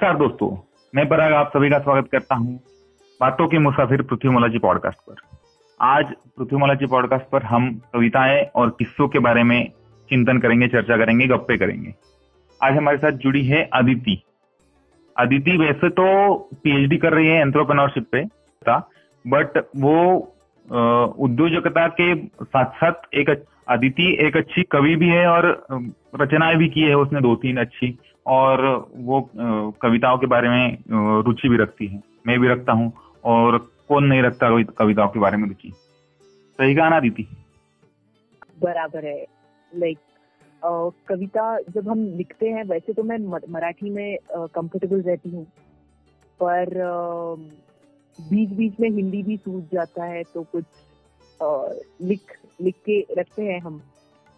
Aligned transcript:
नमस्कार 0.00 0.16
दोस्तों, 0.18 0.48
मैं 0.94 1.04
पराग 1.08 1.32
आप 1.32 1.48
सभी 1.48 1.68
का 1.70 1.78
स्वागत 1.78 2.08
करता 2.12 2.34
हूँ 2.34 2.54
बातों 3.20 3.46
के 3.48 3.58
मुसाफिर 3.58 4.02
पृथ्वीमोला 4.02 4.48
जी 4.48 4.58
पॉडकास्ट 4.58 4.98
पर। 4.98 5.16
आज 5.80 6.12
पृथ्वीमोला 6.38 6.74
जी 6.74 6.86
पॉडकास्ट 6.86 7.28
पर 7.30 7.42
हम 7.42 7.68
कविताएँ 7.92 8.40
और 8.54 8.70
किस्सों 8.78 9.08
के 9.08 9.18
बारे 9.18 9.42
में 9.42 9.70
चिंतन 10.10 10.38
करेंगे, 10.38 10.68
चर्चा 10.68 10.96
करेंगे, 10.96 11.26
गप्पे 11.26 11.56
करेंगे। 11.56 11.94
आज 12.60 12.76
हमारे 12.76 12.98
साथ 12.98 13.18
जुड़ी 13.24 13.44
है 13.46 13.62
अदिति 13.72 14.16
अदिति 15.16 15.56
वैसे 15.56 15.88
तो 15.90 16.34
पीएचडी 16.64 16.96
कर 16.96 17.12
रही 17.12 17.28
है 17.28 17.40
एंथ्रोप्रनोरशिप 17.40 18.08
पे 18.12 18.24
था 18.64 18.78
बट 19.24 19.64
वो 19.76 19.96
उद्योजकता 21.18 21.86
के 22.00 22.14
साथ 22.26 22.70
साथ 22.74 23.14
एक 23.14 23.30
अदिति 23.68 24.12
एक 24.20 24.36
अच्छी 24.36 24.62
कवि 24.62 24.96
भी 24.96 25.08
है 25.08 25.26
और 25.26 25.46
रचनाएँ 26.20 26.56
भी 26.56 26.68
की 26.68 26.80
है 26.80 26.94
उसने 26.94 27.20
दो 27.20 27.34
तीन 27.36 27.56
अच्छी 27.56 27.98
और 28.30 28.62
वो 28.96 29.20
कविताओं 29.82 30.18
के 30.18 30.26
बारे 30.26 30.48
में 30.48 31.22
रुचि 31.24 31.48
भी 31.48 31.56
रखती 31.56 31.86
है। 31.86 32.02
मैं 32.26 32.38
भी 32.40 32.48
रखता 32.48 32.72
हूँ 32.72 32.92
और 33.24 33.58
कौन 33.88 34.04
नहीं 34.04 34.22
रखता 34.22 34.48
कविताओं 34.78 35.08
के 35.08 35.18
बारे 35.20 35.36
में 35.36 35.48
रुचि। 35.48 35.72
सही 36.58 36.74
कहा 36.74 36.88
ना 36.88 37.00
दीदी। 37.00 37.26
बराबर 38.62 39.04
है। 39.06 39.24
लाइक 39.72 39.98
कविता 41.08 41.44
जब 41.70 41.88
हम 41.88 42.04
लिखते 42.16 42.48
हैं, 42.48 42.64
वैसे 42.64 42.92
तो 42.92 43.02
मैं 43.02 43.18
मराठी 43.52 43.90
में 43.90 44.16
कंफर्टेबल 44.32 45.00
रहती 45.02 45.30
हूँ। 45.30 45.44
पर 46.40 46.74
बीच 48.18 48.50
बीच 48.50 48.80
में 48.80 48.88
हिंदी 48.90 49.22
भी 49.22 49.36
सूझ 49.36 49.62
जाता 49.72 50.04
है 50.04 50.22
तो 50.34 50.42
कुछ 50.52 50.64
लिख 52.02 52.36
लिख 52.62 52.74
के 52.86 53.00
रखते 53.18 53.42
हैं 53.42 53.60
हम। 53.60 53.80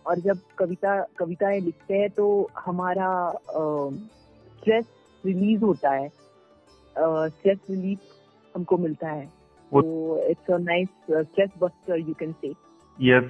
और 0.07 0.19
जब 0.21 0.39
कविता 0.59 1.01
कविताएँ 1.19 1.61
लिखते 1.61 1.95
हैं 1.95 2.09
तो 2.11 2.27
हमारा 2.59 3.11
स्ट्रेस 3.51 4.85
रिलीज़ 5.25 5.65
होता 5.65 5.91
है। 5.91 6.09
स्ट्रेस 6.97 7.59
रिलीफ 7.71 7.99
हमको 8.55 8.79
मिलता 8.79 9.09
है। 9.09 9.25
तो 9.73 10.29
it's 10.31 10.51
a 10.51 10.59
nice 10.61 10.89
stress 11.11 11.51
buster 11.63 11.99
you 11.99 12.15
can 12.21 12.33
say 12.41 12.49
yes 12.99 13.25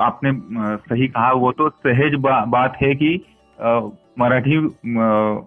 आपने 0.00 0.32
सही 0.78 1.06
कहा। 1.08 1.32
वो 1.34 1.52
तो 1.52 1.68
सहज 1.68 2.14
बा, 2.20 2.44
बात 2.46 2.76
है 2.82 2.94
कि 2.94 3.14
मराठी 4.18 4.56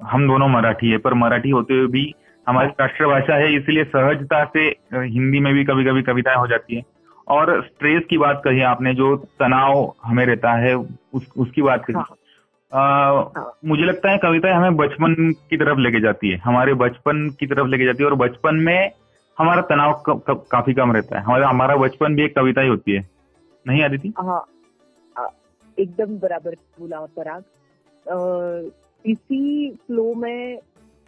हम 0.05 0.27
दोनों 0.27 0.47
मराठी 0.49 0.89
है 0.91 0.97
पर 0.97 1.14
मराठी 1.16 1.49
होते 1.49 1.73
हुए 1.73 1.88
भी 1.88 2.14
हमारी 2.47 2.69
राष्ट्रभाषा 2.80 3.36
है 3.36 3.55
इसलिए 3.55 3.83
सहजता 3.86 4.43
से 4.45 4.66
हिंदी 4.93 5.39
में 5.39 5.53
भी 5.53 5.64
कभी 5.66 5.83
कभी 5.86 6.02
कविताएँ 6.03 6.38
हो 6.38 6.47
जाती 6.47 6.75
है। 6.75 6.81
और 7.30 7.63
स्ट्रेस 7.66 8.03
की 8.09 8.17
बात 8.17 8.41
कही 8.45 8.61
आपने 8.61 8.94
जो 8.94 9.16
तनाव 9.17 9.94
हमें 10.03 10.25
रहता 10.25 10.53
है 10.53 10.75
उस, 11.13 11.31
उसकी 11.38 11.61
बात 11.61 11.86
कही। 11.86 11.94
हाँ. 11.94 12.16
आ, 12.73 13.13
हाँ. 13.38 13.58
मुझे 13.66 13.83
लगता 13.83 14.11
है 14.11 14.17
कविताएँ 14.17 14.53
हमें 14.53 14.75
बचपन 14.75 15.33
की 15.49 15.58
तरफ़ 15.58 15.80
लेके 15.80 15.99
जाती 15.99 16.30
है। 16.30 16.38
हमारे 16.38 16.73
बचपन 16.73 17.30
की 17.39 17.47
तरफ़ 17.47 17.67
लेके 17.67 17.86
जाती 17.86 18.03
है 18.03 18.09
और 18.09 18.16
बचपन 18.16 18.55
में 18.55 18.91
हमारा 19.39 19.61
तनाव 19.61 20.03
क, 20.09 20.23
क, 20.30 20.47
काफ़ी 20.52 20.73
कम 20.73 20.91
रहता 20.91 21.17
है। 21.17 21.23
हमारा 21.23 21.49
हमारा 21.49 21.75
बचपन 21.75 22.16
भी 22.16 22.23
एक 22.23 22.36
कविता 22.36 22.61
ही 22.61 22.67
होती 22.67 22.91
है। 22.91 23.09
नहीं 23.67 23.83
आदिति? 23.83 24.14
हाँ। 24.17 24.45
एकदम 25.80 26.19
बराबर 26.19 26.55
बोला 26.80 26.99
पराग। 26.99 27.43
इसी 29.05 29.71
फ्लो 29.71 30.14
में 30.14 30.59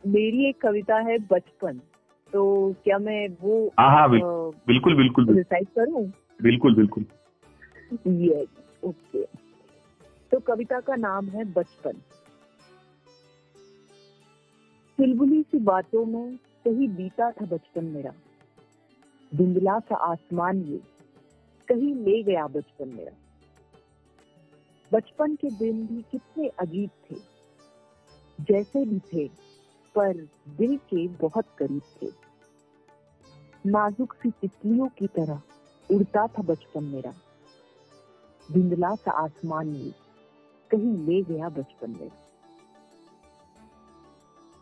मेरी 0.08 0.50
एक 0.50 0.62
कविता 0.62 0.96
है 0.96 1.18
बचपन। 1.18 1.82
तो 2.34 2.44
क्या 2.84 2.98
मैं 2.98 3.28
वो 3.42 3.56
हाँ 3.80 3.90
हाँ 3.90 4.10
बिल्कुल 4.10 4.96
बिल्कुल 4.96 5.36
रिसाइट 5.36 5.68
करूँ? 5.70 6.06
बिल्कुल 6.42 6.76
बिल्कुल। 6.76 7.06
यस 8.08 8.48
ओके 8.84 9.24
तो 10.32 10.40
कविता 10.40 10.80
का 10.80 10.96
नाम 10.96 11.28
है 11.30 11.44
बचपन। 11.54 12.02
चुलबुली 15.00 15.42
सी 15.42 15.60
बातों 15.60 16.06
में 16.06 16.36
कहीं 16.66 16.88
बीता 16.88 17.32
था 17.32 17.46
बचपन 17.46 17.86
मेरा। 17.86 18.14
धुंधला 19.32 19.80
सा 19.80 19.96
आसमान 20.12 20.62
ये 20.62 20.80
कहीं 21.68 21.94
ले 21.96 22.22
गया 22.24 22.48
बचपन 22.48 22.88
मेरा। 22.88 23.12
बचपन 24.92 25.36
के 25.36 25.50
दिन 25.50 25.86
भी 25.88 26.02
कितने 26.12 26.48
अजीब 26.60 26.90
थे 27.12 27.16
जैसे 28.40 28.86
भी 28.86 29.00
थे। 29.14 29.28
पर 29.96 30.14
दिल 30.50 30.78
के 30.78 31.08
बहुत 31.08 31.46
करीब 31.58 31.82
थे। 32.02 32.08
नाजुक 33.66 34.14
सी 34.14 34.32
तितलियों 34.32 34.88
की 34.88 35.08
तरह 35.08 35.42
उड़ता 35.92 36.28
था 36.28 36.42
बचपन 36.42 36.84
मेरा। 36.84 37.14
धुंधला 38.52 38.96
सा 38.96 39.12
आसमान 39.12 39.68
में 39.68 39.92
कहीं 40.72 40.98
ले 40.98 41.22
गया 41.22 41.50
बचपन 41.50 41.92
मेरा। 41.92 42.18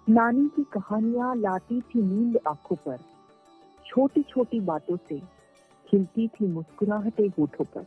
नानी 0.10 0.48
की 0.56 0.64
कहानियाँ 0.64 1.36
लाती 1.36 1.82
थी 1.82 2.02
नींद 2.02 2.40
आँखों 2.48 2.76
पर। 2.76 2.98
छोटी 3.86 4.24
छोटी 4.24 4.60
बातों 4.60 4.98
से 4.98 5.20
खिलती 5.88 6.28
थी 6.28 6.48
मुस्कुराहटे 6.48 7.24
होठों 7.28 7.66
पर। 7.66 7.86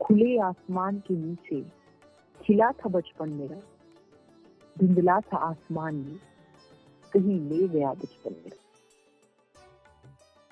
खुले 0.00 0.38
आसमान 0.38 0.98
के 0.98 1.14
नीचे 1.14 1.62
खिला 2.44 2.70
था 2.72 2.88
बचपन 2.88 3.28
मेरा। 3.28 3.56
धुंधला 4.78 5.20
था 5.20 5.36
आसमान 5.36 5.94
में 5.94 6.18
कहीं 7.12 7.40
ले 7.40 7.68
गया 7.68 7.92
बचपन 7.92 8.30
में। 8.30 8.52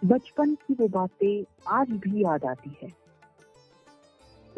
बचपन 0.05 0.55
की 0.55 0.75
वो 0.75 0.89
बातें 0.89 1.45
आज 1.67 1.91
भी 1.91 2.25
याद 2.25 2.45
आती 2.45 2.77
है। 2.83 2.89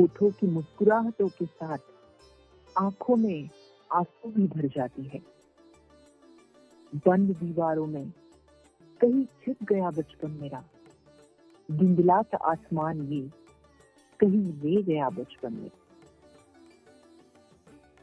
होठों 0.00 0.30
की 0.30 0.46
मुस्कुराहटों 0.46 1.28
के 1.28 1.44
साथ 1.44 1.78
आँखों 2.78 3.16
में 3.16 3.48
आँसू 3.92 4.30
भी 4.30 4.46
भर 4.46 4.66
जाती 4.66 5.02
है। 5.02 5.20
बंद 6.94 7.36
दीवारों 7.36 7.86
में 7.86 8.12
कहीं 9.00 9.24
छिप 9.24 9.62
गया 9.62 9.90
बचपन 9.90 10.30
मेरा। 10.30 10.64
धुंधला 11.70 12.22
सा 12.22 12.36
आसमान 12.36 13.02
ये 13.02 13.30
कहीं 14.20 14.52
ले 14.52 14.82
गया 14.82 15.08
बचपन 15.08 15.52
में 15.52 15.70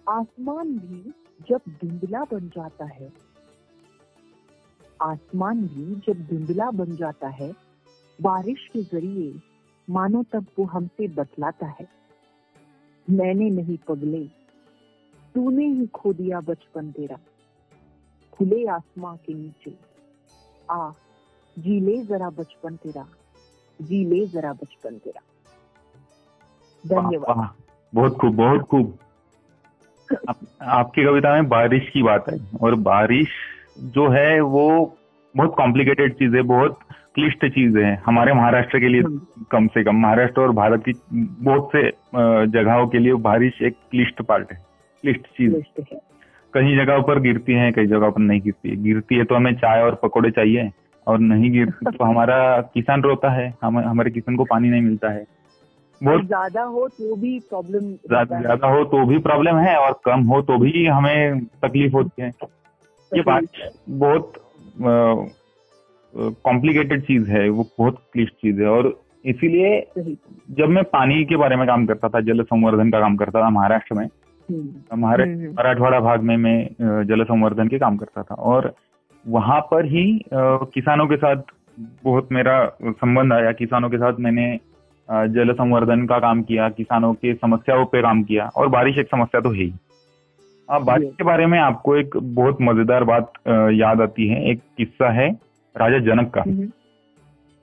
आसमान 0.10 0.78
भी 0.80 1.14
जब 1.42 1.62
धुंधला 1.70 2.24
बन 2.24 2.50
जाता 2.50 2.86
है 2.86 3.12
आसमान 5.02 5.68
भी 5.68 5.96
जब 5.96 6.26
धुंधला 6.28 6.72
बन 6.72 6.96
जाता 6.96 7.28
है 7.28 7.54
बारिश 8.22 8.70
के 8.74 8.82
ज़रिए 8.84 9.40
मानो 9.90 10.24
तब 10.24 10.46
वो 10.60 10.66
हमसे 10.66 11.08
बतलाता 11.08 11.66
है। 11.66 11.88
मैंने 13.10 13.50
नहीं 13.50 13.78
पगले 13.78 14.24
तूने 15.36 15.66
ही 15.66 15.88
खो 15.88 16.14
दिया 16.14 16.40
बचपन 16.40 16.92
तेरा। 16.92 17.18
खुले 18.34 18.66
आसमां 18.66 19.16
के 19.18 19.34
नीचे 19.34 19.78
आ 20.72 20.92
जी 21.60 21.80
ले 21.80 22.02
जरा 22.06 22.30
बचपन 22.30 22.76
तेरा 22.76 23.08
जी 23.82 24.04
ले 24.06 24.26
जरा 24.28 24.54
बचपन 24.54 24.98
तेरा। 24.98 25.22
धन्यवाद। 26.84 27.54
बहुत 27.94 28.18
खूब 28.22 28.36
बहुत 28.36 28.62
खूब। 28.62 28.98
आप, 30.30 30.36
आपकी 30.62 31.04
कविता 31.04 31.34
में 31.34 31.48
बारिश 31.48 31.90
की 31.94 32.04
बात 32.04 32.26
है 32.30 32.38
और 32.62 32.76
बारिश 32.76 33.28
जो 33.84 34.08
है 34.10 34.40
वो 34.42 34.96
बहुत 35.36 35.54
कॉम्प्लिकेटेड 35.58 36.14
चीज़ 36.14 36.36
है 36.36 36.42
बहुत 36.42 36.80
क्लिष्ट 37.16 37.46
चीज़ 37.46 37.78
है। 37.78 38.02
हमारे 38.06 38.34
महाराष्ट्र 38.34 38.80
के 38.80 38.88
लिए 38.88 39.02
हम्म। 39.02 39.44
कम 39.52 39.68
से 39.68 39.84
कम 39.84 39.96
महाराष्ट्र 39.96 40.42
और 40.42 40.52
भारत 40.52 40.84
की 40.90 40.94
बहुत 41.42 41.70
से 41.76 41.92
जगहों 42.48 42.88
के 42.88 43.00
लिए 43.00 43.14
बारिश 43.14 43.62
एक 43.62 43.74
क्लिष्ट 43.92 44.22
पार्ट 44.22 44.52
है 44.52 44.66
क्लिष्ट 45.02 45.22
चीज़। 45.22 45.56
है। 45.56 46.00
कहीं 46.54 46.78
जगह 46.78 47.02
पर 47.02 47.20
गिरती 47.20 47.54
है 47.54 47.72
कई 47.72 47.86
जगह 47.86 48.10
पर 48.10 48.22
नहीं 48.22 48.42
गिरती 48.42 48.70
है। 48.70 48.84
गिरती 48.84 49.16
है 49.16 49.24
तो 49.24 49.36
हमें 49.36 49.54
चाय 49.56 49.82
और 49.82 50.00
पकौड़े 50.04 50.32
चाहिए 50.32 50.70
और 51.08 51.20
नहीं 51.20 51.52
गिरती 51.52 51.92
तो 51.92 52.06
हमारा 52.06 52.62
किसान 52.62 53.02
रोता 53.02 53.30
है 53.30 53.54
हम 53.64 53.78
हमारे 53.80 54.12
किसान 54.12 54.36
को 54.36 54.44
पानी 54.44 54.70
नहीं 54.70 54.82
मिलता 54.82 55.10
है। 55.10 55.37
ज़्यादा 56.02 56.64
हो 56.64 56.88
तो 56.90 57.16
भी 57.16 57.40
प्रॉब्लम 57.50 57.92
ज़्यादा 58.08 58.68
हो। 58.68 58.84
तो 58.86 59.06
भी 59.06 59.18
प्रॉब्लम 59.20 59.58
है 59.58 59.76
और 59.78 60.00
कम 60.06 60.24
हो 60.26 60.42
तो 60.44 60.58
भी 60.58 60.86
हमें 60.88 61.40
तकलीफ़ 61.64 61.94
होती 61.94 62.22
है। 62.22 62.30
ये 63.12 63.22
बात 63.24 63.44
बहुत 63.90 64.34
कॉम्प्लिकेटेड 66.44 67.02
चीज़ 67.04 67.30
है 67.30 67.48
वो 67.50 67.64
बहुत 67.80 68.02
क्लिष्ट 68.14 68.34
चीज़ 68.34 68.62
है। 68.62 68.68
और 68.70 68.94
इसीलिए 69.26 69.80
जब 70.58 70.70
मैं 70.70 70.84
पानी 70.86 71.24
के 71.26 71.36
बारे 71.36 71.56
में 71.56 71.66
काम 71.68 71.86
करता 71.86 72.10
था 72.10 72.20
जल 72.22 72.44
संवर्धन 72.44 72.92
का 72.92 73.00
काम 73.00 73.16
करता 73.18 73.42
था 73.42 73.50
महाराष्ट्र 73.50 73.96
में 73.96 74.06
हम्म। 74.06 75.02
महाराष्ट्र 75.02 75.32
हम्म, 75.32 75.42
हम्म। 75.42 75.54
मराठवाड़ा 75.54 76.00
भाग 76.00 76.22
में 76.22 76.36
मैं 76.38 77.04
जल 77.06 77.24
संवर्धन 77.26 77.68
के 77.68 77.80
काम 77.80 77.98
करता 77.98 78.24
था। 78.24 78.36
और 78.36 78.74
वहाँ 79.26 79.60
पर 79.72 79.86
ही 79.88 80.06
किसानों 80.34 81.08
के 81.08 81.18
साथ 81.18 81.42
बहुत 82.04 82.30
मेरा 82.32 82.66
संबंध 82.84 83.34
आया। 83.34 83.52
किसानों 83.54 83.90
के 83.90 83.98
साथ 83.98 84.20
मैंने 84.20 84.48
जल 85.10 85.52
संवर्धन 85.54 86.06
का 86.06 86.20
काम 86.20 86.42
किया 86.44 86.70
किसानों 86.70 87.14
की 87.14 87.34
समस्याओं 87.36 87.86
पे 87.86 88.02
काम 88.02 88.24
किया 88.24 88.50
और 88.56 88.68
बारिश 88.70 88.98
एक 88.98 89.08
समस्या 89.08 89.42
तो 89.42 89.50
है 89.50 89.58
ही। 89.58 89.74
अब 90.70 90.84
बारिश 90.84 91.10
के 91.18 91.24
बारे 91.24 91.46
में 91.46 91.58
आपको 91.60 91.96
एक 91.98 92.18
बहुत 92.18 92.58
मज़ेदार 92.62 93.04
बात 93.04 93.32
याद 93.74 94.02
आती 94.02 94.28
है 94.28 94.44
एक 94.52 94.62
किस्सा 94.78 95.12
है 95.12 95.30
राजा 95.76 96.00
जनक 96.06 96.32
का। 96.34 96.42
हम्म। 96.42 96.68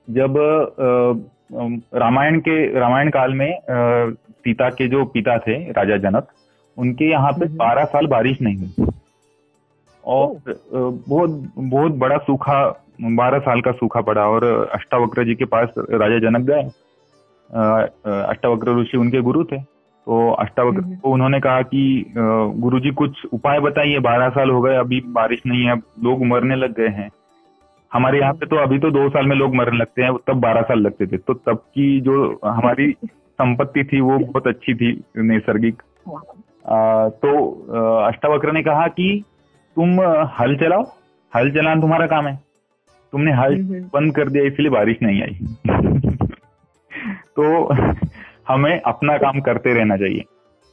जब 0.07 0.37
रामायण 1.95 2.39
के 2.39 2.57
रामायण 2.79 3.09
काल 3.09 3.33
में 3.33 3.59
सीता 3.69 4.69
के 4.69 4.87
जो 4.87 5.03
पिता 5.07 5.37
थे 5.37 5.57
राजा 5.71 5.97
जनक 5.99 6.27
उनके 6.77 7.09
यहाँ 7.09 7.31
पे 7.31 7.45
हम्म। 7.45 7.57
बारह 7.57 7.85
साल 7.85 8.07
बारिश 8.07 8.41
नहीं 8.41 8.57
हुई। 8.57 8.87
और 10.03 10.55
बहुत 10.73 11.51
बहुत 11.57 11.91
बड़ा 11.97 12.17
सूखा 12.23 12.57
बारह 13.01 13.39
साल 13.39 13.61
का 13.61 13.71
सूखा 13.73 14.01
पड़ा 14.01 14.25
और 14.29 14.43
अष्टावक्र 14.73 15.23
जी 15.23 15.35
के 15.35 15.45
पास 15.45 15.73
राजा 15.79 16.19
जनक 16.19 16.45
गए। 16.47 16.63
अष्टावक्र 17.51 18.79
ऋषि 18.81 18.97
उनके 18.97 19.21
गुरु 19.21 19.43
थे। 19.43 19.57
तो 20.07 20.31
अष्टावक्र 20.31 20.81
हम्म। 20.81 20.95
को 20.95 21.11
उन्होंने 21.11 21.39
कहा 21.39 21.61
कि 21.61 22.13
गुरु 22.17 22.79
जी 22.79 22.91
कुछ 22.91 23.25
उपाय 23.33 23.59
बताइए 23.59 23.99
बारह 23.99 24.29
साल 24.29 24.49
हो 24.49 24.61
गए 24.61 24.75
अभी 24.75 25.01
बारिश 25.07 25.41
नहीं 25.47 25.63
है 25.63 25.71
अब 25.71 25.81
लोग 26.03 26.25
मरने 26.25 26.55
लग 26.55 26.73
गए 26.73 26.87
हैं। 26.87 27.09
हमारे 27.91 28.19
यहाँ 28.19 28.33
पे 28.33 28.45
तो 28.45 28.55
अभी 28.55 28.79
तो 28.79 28.91
दो 28.91 29.07
साल 29.09 29.25
में 29.25 29.35
लोग 29.35 29.55
मरने 29.55 29.77
लगते 29.77 30.03
हैं 30.03 30.13
तब 30.27 30.39
बारह 30.41 30.61
साल 30.61 30.79
लगते 30.79 31.07
थे। 31.07 31.17
तो 31.17 31.33
तब 31.33 31.57
की 31.75 31.99
जो 32.01 32.39
हमारी 32.45 32.91
संपत्ति 33.01 33.83
थी 33.83 33.99
वो 34.01 34.17
बहुत 34.19 34.47
अच्छी 34.47 34.73
थी 34.73 34.91
नैसर्गिक। 35.17 35.81
तो 37.21 37.31
अष्टावक्र 38.07 38.51
ने 38.51 38.63
कहा 38.63 38.87
कि 38.87 39.23
तुम 39.77 39.99
हल 40.39 40.55
चलाओ 40.55 40.83
हल 41.33 41.51
चलाना 41.51 41.81
तुम्हारा 41.81 42.07
काम 42.07 42.27
है। 42.27 42.35
तुमने 43.13 43.31
हल 43.31 43.55
हम्म, 43.55 43.79
बंद 43.93 44.15
कर 44.15 44.29
दिया 44.29 44.43
इसलिए 44.43 44.69
बारिश 44.69 44.97
नहीं 45.03 45.21
आई। 45.21 46.01
तो 47.39 47.73
हमें 48.47 48.81
अपना 48.81 49.17
काम 49.17 49.39
करते 49.41 49.73
रहना 49.73 49.97
चाहिए। 49.97 50.23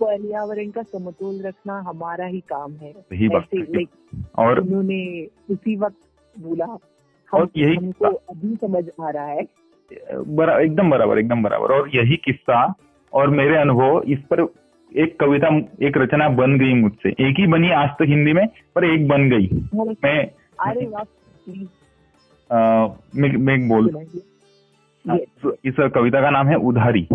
पर्यावरण 0.03 0.71
का 0.71 0.83
समतोल 0.83 1.43
रखना 1.47 1.79
हमारा 1.79 2.27
ही 2.27 2.41
काम 2.41 2.73
है। 2.73 2.93
सही 2.93 3.29
बात 3.29 3.45
है। 3.55 3.85
और 4.39 4.61
उन्होंने 4.61 5.27
उसी 5.51 5.77
वक्त 5.77 6.01
बोला 6.41 6.79
और 7.35 7.49
यही 7.57 7.77
हमको 7.77 8.05
अभी 8.05 8.57
समझ 8.57 8.89
आ 9.03 9.11
रहा 9.11 9.27
है। 9.27 9.47
बरा, 10.27 10.59
एकदम 10.59 10.91
बराबर 10.91 11.19
एकदम 11.19 11.43
बराबर। 11.43 11.67
और 11.67 11.91
यही 11.95 12.17
किस्सा 12.17 12.75
और 13.13 13.31
मेरे 13.31 13.57
अनुभव 13.57 14.03
इस 14.03 14.19
पर 14.19 14.47
एक 14.97 15.21
कविता 15.21 15.57
एक 15.87 15.97
रचना 15.97 16.29
बन 16.29 16.59
गई 16.59 16.75
मुझसे। 16.75 17.09
एक 17.09 17.35
ही 17.39 17.47
बनी 17.47 17.71
आज 17.71 17.89
तक 17.89 18.03
हिंदी 18.03 18.33
में 18.33 18.47
पर 18.75 18.85
एक 18.85 19.09
बन 19.09 19.31
गई। 19.31 19.49
मैं 20.05 20.31
अरे 20.61 20.87
वाह 20.87 21.05
मैं, 23.15 23.37
मैं 23.37 23.69
बोल. 23.69 24.07
इस 25.65 25.91
कविता 25.95 26.21
का 26.21 26.31
नाम 26.31 26.47
है 26.47 26.55
उधारी। 26.55 27.09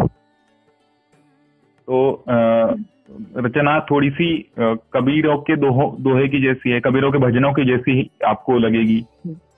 तो 1.87 2.23
रचना 3.37 3.79
थोड़ी 3.79 4.09
सी 4.09 4.51
कबीरों 4.59 5.37
के 5.37 5.55
दोहो 5.55 5.97
दोहे 5.99 6.27
की 6.27 6.41
जैसी 6.41 6.69
है 6.69 6.79
कबीरों 6.79 7.11
के 7.11 7.17
भजनों 7.17 7.53
की 7.53 7.65
जैसी 7.65 7.91
ही 7.91 8.11
आपको 8.25 8.57
लगेगी। 8.57 9.05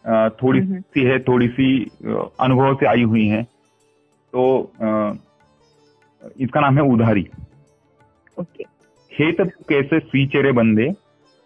अ, 0.05 0.29
थोड़ी 0.43 0.59
हम्म। 0.59 0.81
सी 0.81 1.03
है 1.03 1.19
थोड़ी 1.19 1.47
सी 1.47 1.91
अनुभव 2.39 2.75
से 2.75 2.85
आई 2.85 3.03
हुई 3.03 3.27
है। 3.27 3.43
तो 4.35 4.71
इसका 6.39 6.59
नाम 6.59 6.75
है 6.75 6.83
उधारी। 6.83 7.29
खेत 9.13 9.41
कैसे 9.69 9.99
सीचेरे 9.99 10.51
बंदे 10.51 10.93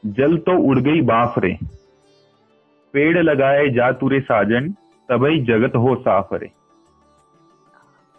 जल 0.06 0.38
तो 0.38 0.58
उड़ 0.58 0.80
गई 0.80 1.02
बाफ 1.02 1.40
रे 1.40 1.58
पेड़ 2.94 3.18
लगाए 3.18 3.70
जा 3.70 3.92
तुरे 3.92 4.20
साजन 4.20 4.74
तबई 5.10 5.40
जगत 5.40 5.76
हो 5.76 5.96
साफ़ 5.96 6.36
रे 6.36 6.52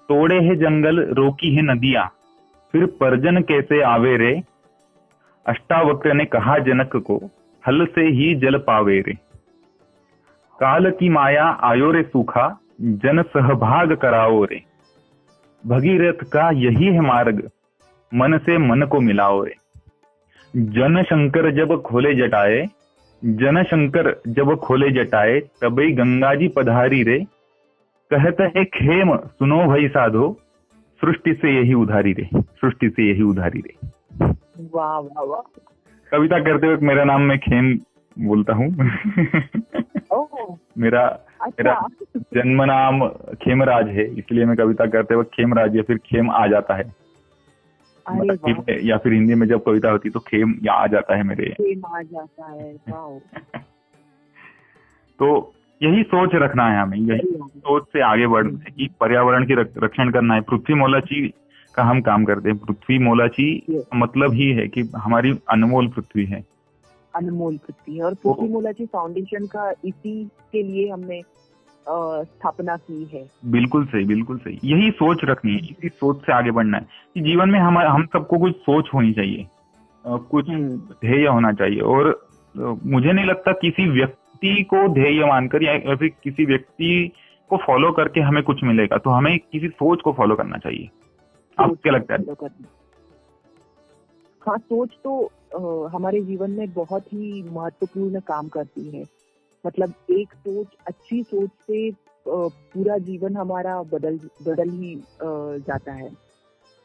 तोड़े 0.08 0.40
है 0.40 0.56
जंगल, 0.56 1.00
रोकी 1.00 1.54
है 1.54 1.62
नदियाँ। 1.62 2.10
फिर 2.72 2.86
परजन 2.86 3.42
कैसे 3.42 3.82
आवे 3.82 4.16
रे? 4.16 4.42
अष्टावक्र 5.46 6.14
ने 6.14 6.24
कहा 6.24 6.58
जनक 6.58 6.96
को, 6.96 7.30
हल 7.66 7.86
से 7.86 8.00
ही 8.00 8.34
जल 8.34 8.58
पावे 8.58 9.00
रे। 9.00 9.12
काल 10.60 10.90
की 10.90 11.08
माया 11.08 11.44
आयो 11.44 11.90
रे 11.90 12.02
सूखा, 12.02 12.58
जन 12.80 13.22
सहभाग 13.22 13.96
कराओ 13.96 14.44
रे। 14.44 14.62
भगीरथ 15.66 16.24
का 16.24 16.50
यही 16.50 16.84
है 16.84 17.00
मार्ग, 17.00 17.50
मन 18.14 18.38
से 18.38 18.58
मन 18.58 18.82
को 18.82 19.00
मिलाओ 19.00 19.44
रे। 19.44 19.54
जन 20.56 21.02
शंकर 21.02 21.50
जब 21.50 21.82
खोले 21.82 22.14
जटाए, 22.14 22.66
जन 23.24 23.62
शंकर 23.62 24.20
जब 24.28 24.56
खोले 24.56 24.90
जटाए 24.90 25.40
तबई 25.62 25.92
गंगा 25.92 26.34
जी 26.34 26.48
पधारी 26.48 27.02
रे। 27.02 27.24
कहत 28.10 28.40
हैं 28.56 28.64
खेम 28.64 29.16
सुनो 29.16 29.64
भाई 29.66 29.88
साधो 29.88 30.26
सृष्टि 31.00 31.32
से 31.34 31.54
यही 31.56 31.74
उधारी 31.74 32.12
रे 32.12 32.28
सृष्टि 32.36 32.88
से 32.88 33.08
यही 33.10 33.22
उधारी 33.22 33.60
रे. 33.60 33.74
वाह 34.74 34.98
वाह 34.98 35.22
वाह। 35.24 35.40
कविता 36.12 36.38
करते 36.38 36.72
वक्त 36.72 36.82
मेरा 36.82 37.04
नाम 37.04 37.22
मैं 37.22 37.38
खेम 37.38 37.74
बोलता 38.18 38.52
हूँ। 38.54 38.68
मेरा 40.78 41.04
अच्छा। 41.40 41.88
जन्म 42.34 42.62
नाम 42.62 43.08
खेमराज 43.42 43.88
है 43.88 44.04
इसलिए 44.14 44.44
मैं 44.44 44.56
कविता 44.56 44.86
करते 44.86 45.14
वक्त 45.14 45.30
खेमराज 45.34 45.76
या 45.76 45.82
फिर 45.82 45.96
खेम 46.06 46.30
आ 46.30 46.46
जाता 46.46 46.74
है। 46.74 46.84
अरे 48.06 48.18
मराठी 48.18 48.52
वाह। 48.52 48.64
में 48.68 48.80
या 48.82 48.96
फिर 48.96 49.12
हिंदी 49.12 49.34
में 49.34 49.46
जब 49.46 49.64
कविता 49.64 49.90
होती 49.90 50.10
तो 50.10 50.20
खेम 50.20 50.54
या 50.62 50.72
आ 50.72 50.86
जाता 50.86 51.16
है 51.16 51.22
मेरे। 51.22 51.52
प्रेम 51.52 51.82
आ 51.96 52.02
जाता 52.02 52.50
है 52.52 52.72
तो 55.18 55.54
यही 55.80 56.02
सोच 56.02 56.30
रखना 56.34 56.66
है 56.66 56.80
हमें 56.80 56.98
यही 56.98 57.36
सोच 57.38 57.84
से 57.92 58.00
आगे 58.02 58.26
बढ़ना 58.26 58.58
है 58.58 58.72
कि 58.76 58.88
पर्यावरण 59.00 59.44
की 59.46 59.54
रक्षण 59.54 60.10
करना 60.10 60.34
है। 60.34 60.40
पृथ्वी 60.40 60.74
मोलाची 60.74 61.26
का 61.74 61.82
हम 61.82 62.00
काम 62.00 62.24
करते 62.24 62.50
हैं। 62.50 62.58
पृथ्वी 62.58 62.98
मोलाची 62.98 63.48
मतलब 63.94 64.32
ही 64.32 64.50
है 64.52 64.66
कि 64.68 64.82
हमारी 64.96 65.32
अनमोल 65.50 65.88
पृथ्वी 65.88 66.24
है। 66.24 66.44
अनमोल 67.14 67.56
पृथ्वी 67.56 67.96
है। 67.96 68.04
और 68.04 68.14
पृथ्वी 68.14 68.48
मोलाची 68.48 68.86
फाउंडेशन 68.86 69.46
का 69.46 69.70
इसी 69.84 70.24
के 70.52 70.62
लिए 70.62 70.88
हमने 70.90 71.20
स्थापना 71.86 72.76
की 72.76 73.04
है। 73.14 73.24
बिल्कुल 73.52 73.84
सही 73.86 74.04
बिल्कुल 74.04 74.38
सही। 74.38 74.58
यही 74.64 74.90
सोच 74.90 75.24
रखनी 75.24 75.52
है 75.52 75.58
इसी 75.70 75.88
सोच 75.88 76.20
से 76.20 76.32
आगे 76.32 76.50
बढ़ना 76.50 76.78
है 76.78 76.86
कि 77.14 77.20
जीवन 77.20 77.50
में 77.50 77.58
हम 77.60 77.78
हम 77.78 78.06
सबको 78.12 78.38
कुछ 78.38 78.56
सोच 78.60 78.88
होनी 78.94 79.12
चाहिए 79.12 79.46
कुछ 80.04 80.50
ध्येय 80.50 81.26
होना 81.26 81.52
चाहिए। 81.52 81.80
और 81.80 82.28
मुझे 82.54 83.12
नहीं 83.12 83.24
लगता 83.26 83.52
किसी 83.52 83.88
व्यक्ति 83.90 84.22
को 84.52 84.88
ध्येय 84.88 85.24
मानकर 85.24 85.62
या 85.62 85.96
फिर 85.96 86.08
किसी 86.22 86.44
व्यक्ति 86.44 87.12
को 87.48 87.56
फॉलो 87.56 87.92
करके 87.92 88.20
हमें 88.20 88.42
कुछ 88.42 88.64
मिलेगा 88.64 88.96
तो 88.96 89.10
हमें 89.10 89.38
किसी 89.38 89.68
सोच 89.68 90.00
को 90.00 90.12
फॉलो 90.12 90.36
करना 90.36 90.58
चाहिए। 90.58 90.88
आपको 91.58 91.74
क्या 91.74 91.92
लगता 91.92 92.14
है? 92.14 92.20
हाँ 94.46 94.58
सोच 94.58 94.90
तो 95.04 95.32
अ, 95.54 95.88
हमारे 95.88 96.20
जीवन 96.20 96.50
में 96.50 96.72
बहुत 96.72 97.06
ही 97.06 97.42
महत्वपूर्ण 97.42 98.20
काम 98.20 98.48
करती 98.48 98.96
है। 98.96 99.04
मतलब 99.66 99.94
एक 100.10 100.34
सोच 100.34 100.66
अच्छी 100.86 101.22
सोच 101.22 101.50
से 101.50 101.90
पूरा 102.28 102.98
जीवन 102.98 103.36
हमारा 103.36 103.82
बदल 103.82 104.20
बदल 104.42 104.70
ही 104.70 104.94
अ, 104.94 105.58
जाता 105.58 105.92
है। 105.92 106.10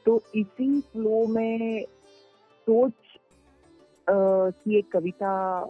तो 0.05 0.23
इसी 0.35 0.81
फ्लो 0.81 1.27
में 1.27 1.85
सोच 2.67 2.93
अ, 4.07 4.49
की 4.49 4.77
एक 4.77 4.91
कविता 4.91 5.61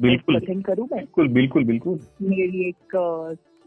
बिल्कुल 0.00 0.62
करूँ 0.62 0.84
मैं? 0.84 1.00
बिल्कुल 1.00 1.28
बिल्कुल 1.28 1.64
बिल्कुल। 1.64 2.00
मेरी 2.22 2.68
एक 2.68 2.96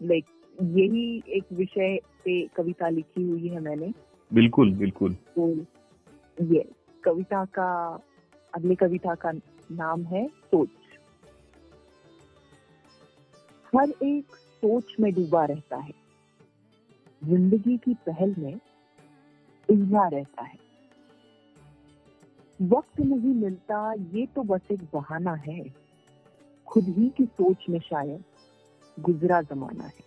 लाइक 0.04 0.26
यही 0.62 1.24
एक 1.28 1.44
विषय 1.54 2.00
पे 2.26 2.48
कविता 2.48 2.90
लिखी 2.90 3.24
हुई 3.24 3.48
है 3.48 3.60
मैंने। 3.60 3.94
बिल्कुल 4.34 4.72
बिल्कुल। 4.72 5.14
तो 5.14 5.50
ये 6.44 6.66
कविता 7.04 7.46
का 7.46 8.00
अगली 8.54 8.76
कविता 8.76 9.16
का 9.16 9.32
नाम 9.72 10.04
है 10.04 10.28
सोच। 10.28 10.70
हर 13.76 13.90
एक 14.04 14.36
सोच 14.36 14.96
में 15.00 15.14
डूबा 15.14 15.46
रहता 15.46 15.78
है। 15.78 15.92
ज़िंदगी 17.24 17.78
की 17.78 17.94
पहल 17.94 18.36
में 18.38 18.60
उलझा 19.70 20.08
रहता 20.08 20.44
है। 20.44 20.58
वक्त 22.62 23.00
नहीं 23.00 23.34
मिलता 23.34 23.94
ये 23.94 24.26
तो 24.26 24.44
बस 24.44 24.62
एक 24.72 24.80
बहाना 24.94 25.34
है। 25.34 25.85
खुद 26.76 26.88
ही 26.88 27.10
की 27.10 27.26
सोच 27.26 27.66
में 27.70 27.80
शायद 27.80 28.24
गुजरा 29.00 29.42
जमाना 29.42 29.84
है। 29.84 30.04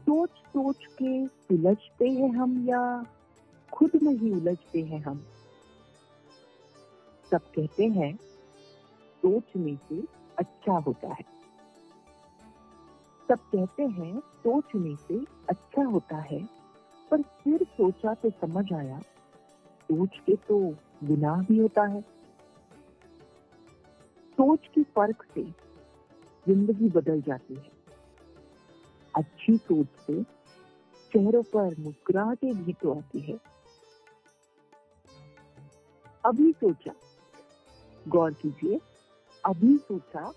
सोच 0.00 0.30
सोच 0.30 0.76
के 1.02 1.26
उलझते 1.26 2.08
हैं 2.08 2.30
हम 2.30 2.68
या 2.68 3.06
खुद 3.72 3.90
में 4.02 4.14
ही 4.14 4.32
उलझते 4.32 4.82
हैं 4.82 5.00
हम? 5.00 5.26
सब 7.30 7.38
कहते 7.38 7.84
हैं 7.84 8.16
सोचने 9.22 9.76
से 9.76 10.04
अच्छा 10.38 10.72
होता 10.72 11.08
है। 11.08 11.24
सब 13.28 13.38
कहते 13.38 13.82
हैं 13.82 14.20
सोचने 14.20 14.96
से 14.96 15.24
अच्छा 15.48 15.84
होता 15.84 16.16
है, 16.16 16.48
पर 17.10 17.22
फिर 17.22 17.62
सोचा 17.62 18.14
तो 18.14 18.30
समझ 18.30 18.72
आया, 18.72 19.00
सोच 19.82 20.10
के 20.26 20.36
तो 20.36 20.74
गुनाह 21.04 21.42
भी 21.42 21.58
होता 21.58 21.82
है। 21.82 22.15
सोच 24.38 24.66
की 24.74 24.82
फ़र्क 24.82 25.24
से 25.34 25.42
ज़िंदगी 26.46 26.88
बदल 26.88 27.20
जाती 27.20 27.54
है। 27.54 27.70
अच्छी 29.14 29.56
सोच 29.56 29.86
से 30.06 30.22
चेहरों 31.12 31.42
पर 31.42 31.74
मुस्कुराहटें 31.78 32.64
भी 32.64 32.72
तो 32.72 32.92
आती 32.92 33.20
है। 33.20 33.38
अभी 36.24 36.52
सोचा, 36.52 36.92
गौर 38.08 38.32
कीजिए, 38.32 38.80
अभी 39.44 39.76
सोचा 39.78 40.32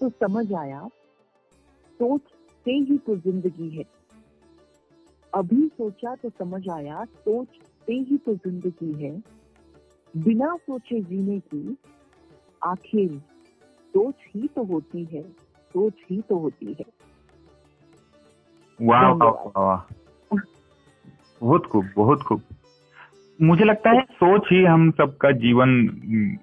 तो 0.00 0.08
समझ 0.10 0.52
आया, 0.52 0.88
सोच 2.00 2.20
से 2.66 2.72
ही 2.72 2.98
तो 2.98 3.16
ज़िंदगी 3.16 3.68
है। 3.76 3.84
अभी 5.32 5.68
सोचा 5.68 6.14
तो 6.14 6.30
समझ 6.30 6.68
आया, 6.68 7.04
सोच 7.04 7.48
से 7.88 7.92
ही 7.92 8.18
तो 8.18 8.34
ज़िंदगी 8.34 8.92
है। 9.04 9.22
बिना 10.14 10.56
सोचे 10.56 11.00
जीने 11.00 11.38
की 11.40 11.76
आखिर 12.66 13.12
सोच 13.92 14.14
ही 14.34 14.48
तो 14.56 14.64
होती 14.64 15.04
है 15.04 15.22
सोच 15.72 15.92
ही 16.10 16.20
तो 16.20 16.38
होती 16.38 16.76
है। 16.80 16.84
वाह। 18.82 19.12
बहुत 21.40 21.66
खूब 21.66 21.88
बहुत 21.96 22.22
खूब। 22.22 22.42
मुझे 23.42 23.64
लगता 23.64 23.90
है 23.90 24.00
सोच 24.00 24.42
ही 24.52 24.64
हम 24.64 24.90
सबका 24.90 25.30
जीवन 25.30 25.68
हम्म, 26.04 26.36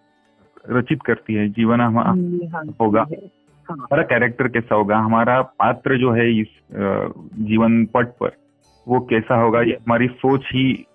रचित 0.77 1.01
करती 1.01 1.33
है। 1.33 1.47
जीवन 1.49 1.81
हम 1.81 2.17
निहांती 2.17 2.73
होगा। 2.81 3.01
हाँ। 3.01 3.75
हमारा 3.77 4.03
कैरेक्टर 4.03 4.47
कैसा 4.47 4.75
होगा? 4.75 4.97
हमारा 4.97 5.41
पात्र 5.41 5.97
जो 5.97 6.11
है 6.11 6.39
इस 6.39 6.47
जीवन 7.39 7.85
पट 7.85 8.07
पर 8.07 8.31
वो 8.87 8.99
कैसा 8.99 9.41
होगा? 9.41 9.61
ये 9.61 9.73
हमारी 9.73 10.07
सोच 10.07 10.41
ही 10.45 10.85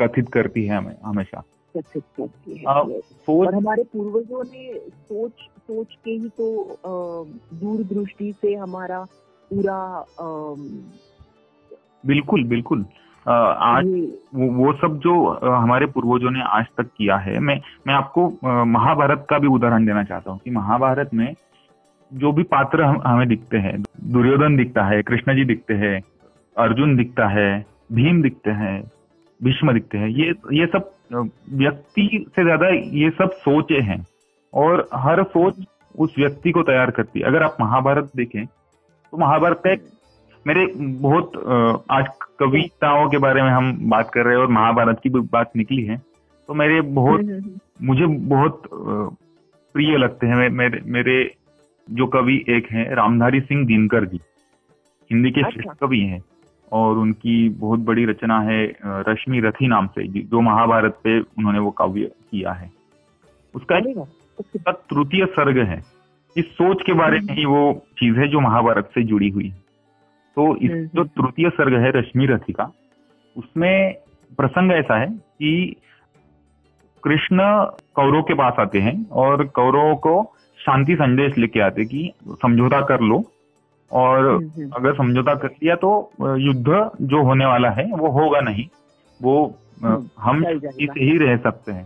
कथित 0.00 0.28
करती 0.32 0.64
है 0.66 0.76
हमें 0.76 0.96
हमेशा। 1.04 1.42
कथित 1.78 2.02
करती 2.16 2.58
है 2.58 3.00
और 3.28 3.54
हमारे 3.54 3.82
पूर्वजों 3.82 4.44
ने 4.44 4.72
सोच 4.78 5.48
सोच 5.60 5.94
के 6.04 6.10
ही 6.10 6.28
तो 6.28 6.78
दूरदृष्टि 7.54 8.32
से 8.42 8.54
हमारा 8.54 9.04
पूरा 9.50 10.04
बिल्कुल 12.06 12.44
बिल्कुल। 12.44 12.84
आज 13.26 13.86
वो, 14.34 14.46
वो 14.48 14.72
सब 14.72 14.98
जो 14.98 15.14
हमारे 15.44 15.86
पूर्वजों 15.86 16.30
ने 16.30 16.42
आज 16.50 16.66
तक 16.76 16.90
किया 16.96 17.16
है 17.16 17.38
मैं 17.38 17.60
मैं 17.86 17.94
आपको 17.94 18.28
महाभारत 18.66 19.26
का 19.30 19.38
भी 19.38 19.48
उदाहरण 19.48 19.86
देना 19.86 20.04
चाहता 20.04 20.30
हूँ 20.30 20.40
कि 20.44 20.50
महाभारत 20.50 21.10
में 21.14 21.32
जो 22.12 22.32
भी 22.32 22.42
पात्र 22.42 22.82
हम, 22.82 23.02
हमें 23.06 23.28
दिखते 23.28 23.58
हैं 23.58 23.82
दुर्योधन 24.12 24.56
दिखता 24.56 24.84
है 24.84 25.02
कृष्ण 25.02 25.34
जी 25.36 25.44
दिखते 25.44 25.74
हैं 25.74 26.00
अर्जुन 26.56 26.96
दिखता 26.96 27.28
है 27.28 27.50
भीम 27.92 28.22
दिखते 28.22 28.50
हैं 28.50 28.80
भीष्म 29.40 29.72
दिखते 29.72 29.98
हैं 29.98 30.08
ये 30.08 30.32
ये 30.52 30.66
सब 30.66 30.90
व्यक्ति 31.10 32.26
से 32.28 32.42
ज़्यादा 32.44 32.68
ये 32.96 33.10
सब 33.10 33.32
सोचे 33.38 33.80
हैं 33.80 34.04
और 34.52 34.88
हर 34.94 35.22
सोच 35.26 35.64
उस 35.94 36.14
व्यक्ति 36.18 36.50
को 36.50 36.62
तैयार 36.62 36.90
करती 36.90 37.20
है 37.20 37.26
अगर 37.26 37.42
आप 37.42 37.56
महाभारत 37.60 38.10
देखें 38.16 38.44
तो 38.46 39.16
महाभारत 39.16 39.60
का 39.64 39.72
एक 39.72 39.86
मेरे 40.46 40.66
बहुत 40.76 41.32
आज 41.90 42.06
कविताओं 42.38 43.08
के 43.10 43.18
बारे 43.18 43.42
में 43.42 43.50
हम 43.50 43.76
बात 43.90 44.10
कर 44.14 44.24
रहे 44.24 44.34
हैं 44.34 44.40
और 44.40 44.50
महाभारत 44.50 45.00
की 45.02 45.08
भी 45.08 45.20
बात 45.32 45.50
निकली 45.56 45.82
है 45.84 45.96
तो 46.48 46.54
मेरे 46.54 46.80
बहुत 46.80 47.20
हम्म, 47.20 47.32
हम्म, 47.32 47.44
हम्म। 47.44 47.86
मुझे 47.86 48.06
बहुत 48.28 48.62
प्रिय 49.74 49.96
लगते 49.96 50.26
हैं 50.26 50.48
मेरे 50.50 50.80
मेरे 50.88 51.16
जो 51.88 52.06
कवि 52.06 52.44
एक 52.48 52.66
हैं 52.72 52.88
रामधारी 52.96 53.40
सिंह 53.40 53.66
दिनकर 53.66 54.04
जी 54.04 54.20
हिंदी 55.10 55.30
के 55.30 55.40
अच्छा। 55.40 55.50
श्रेष्ठ 55.50 55.78
कवि 55.80 56.00
हैं 56.00 56.20
और 56.72 56.98
उनकी 56.98 57.48
बहुत 57.48 57.80
बड़ी 57.80 58.04
रचना 58.04 58.40
है 58.40 58.76
रश्मि 58.86 59.40
रथी 59.40 59.68
नाम 59.68 59.86
से 59.86 60.22
जो 60.22 60.40
महाभारत 60.40 60.98
पे 61.04 61.20
उन्होंने 61.20 61.58
वो 61.58 61.70
काव्य 61.70 62.04
किया 62.04 62.52
है। 62.52 62.70
उसका 63.54 63.76
एक 63.76 64.06
तृतीय 64.68 65.26
सर्ग 65.26 65.58
है। 65.58 65.84
इस 66.36 66.44
सोच 66.44 66.82
के 66.86 66.92
बारे 66.92 67.20
में 67.20 67.34
ही 67.34 67.44
वो 67.44 67.86
चीज़ 67.98 68.16
है 68.16 68.28
जो 68.28 68.40
महाभारत 68.40 68.90
से 68.94 69.02
जुड़ी 69.02 69.28
हुई 69.28 69.48
है। 69.48 69.68
तो 70.36 70.56
इस 70.56 70.70
हम्म, 70.70 70.86
जो 70.86 71.02
हम्म। 71.02 71.22
तृतीय 71.22 71.50
सर्ग 71.50 71.72
है 71.72 71.90
रश्मि 71.90 72.26
रथी 72.26 72.52
का 72.52 72.72
उसमें 73.36 73.94
प्रसंग 74.38 74.72
ऐसा 74.72 74.98
है 74.98 75.06
कि 75.06 75.76
कृष्ण 77.04 77.38
कौरव 77.94 78.22
के 78.22 78.34
पास 78.34 78.54
आते 78.58 78.78
हैं 78.78 79.10
और 79.10 79.46
कौरवों 79.46 79.96
को 79.96 80.34
शांति 80.58 80.94
संदेश 80.94 81.38
लेके 81.38 81.60
आते 81.60 81.84
कि 81.84 82.12
समझौता 82.28 82.80
कर 82.80 83.00
लो 83.00 83.32
और 83.90 84.26
हम्म, 84.26 84.48
हम्म। 84.48 84.70
अगर 84.76 84.94
समझौता 84.94 85.34
कर 85.34 85.48
लिया 85.48 85.74
तो 85.74 86.10
युद्ध 86.20 86.90
जो 87.02 87.22
होने 87.22 87.46
वाला 87.46 87.70
है 87.70 87.84
वो 87.92 88.08
होगा 88.10 88.40
नहीं। 88.40 88.66
वो 89.22 89.54
हम्म, 89.84 90.08
हम 90.18 90.36
चल 90.36 90.58
शांति 90.58 90.66
जाएगा। 90.66 90.92
से 90.92 91.04
ही 91.04 91.16
रह 91.18 91.36
सकते 91.36 91.72
हैं। 91.72 91.84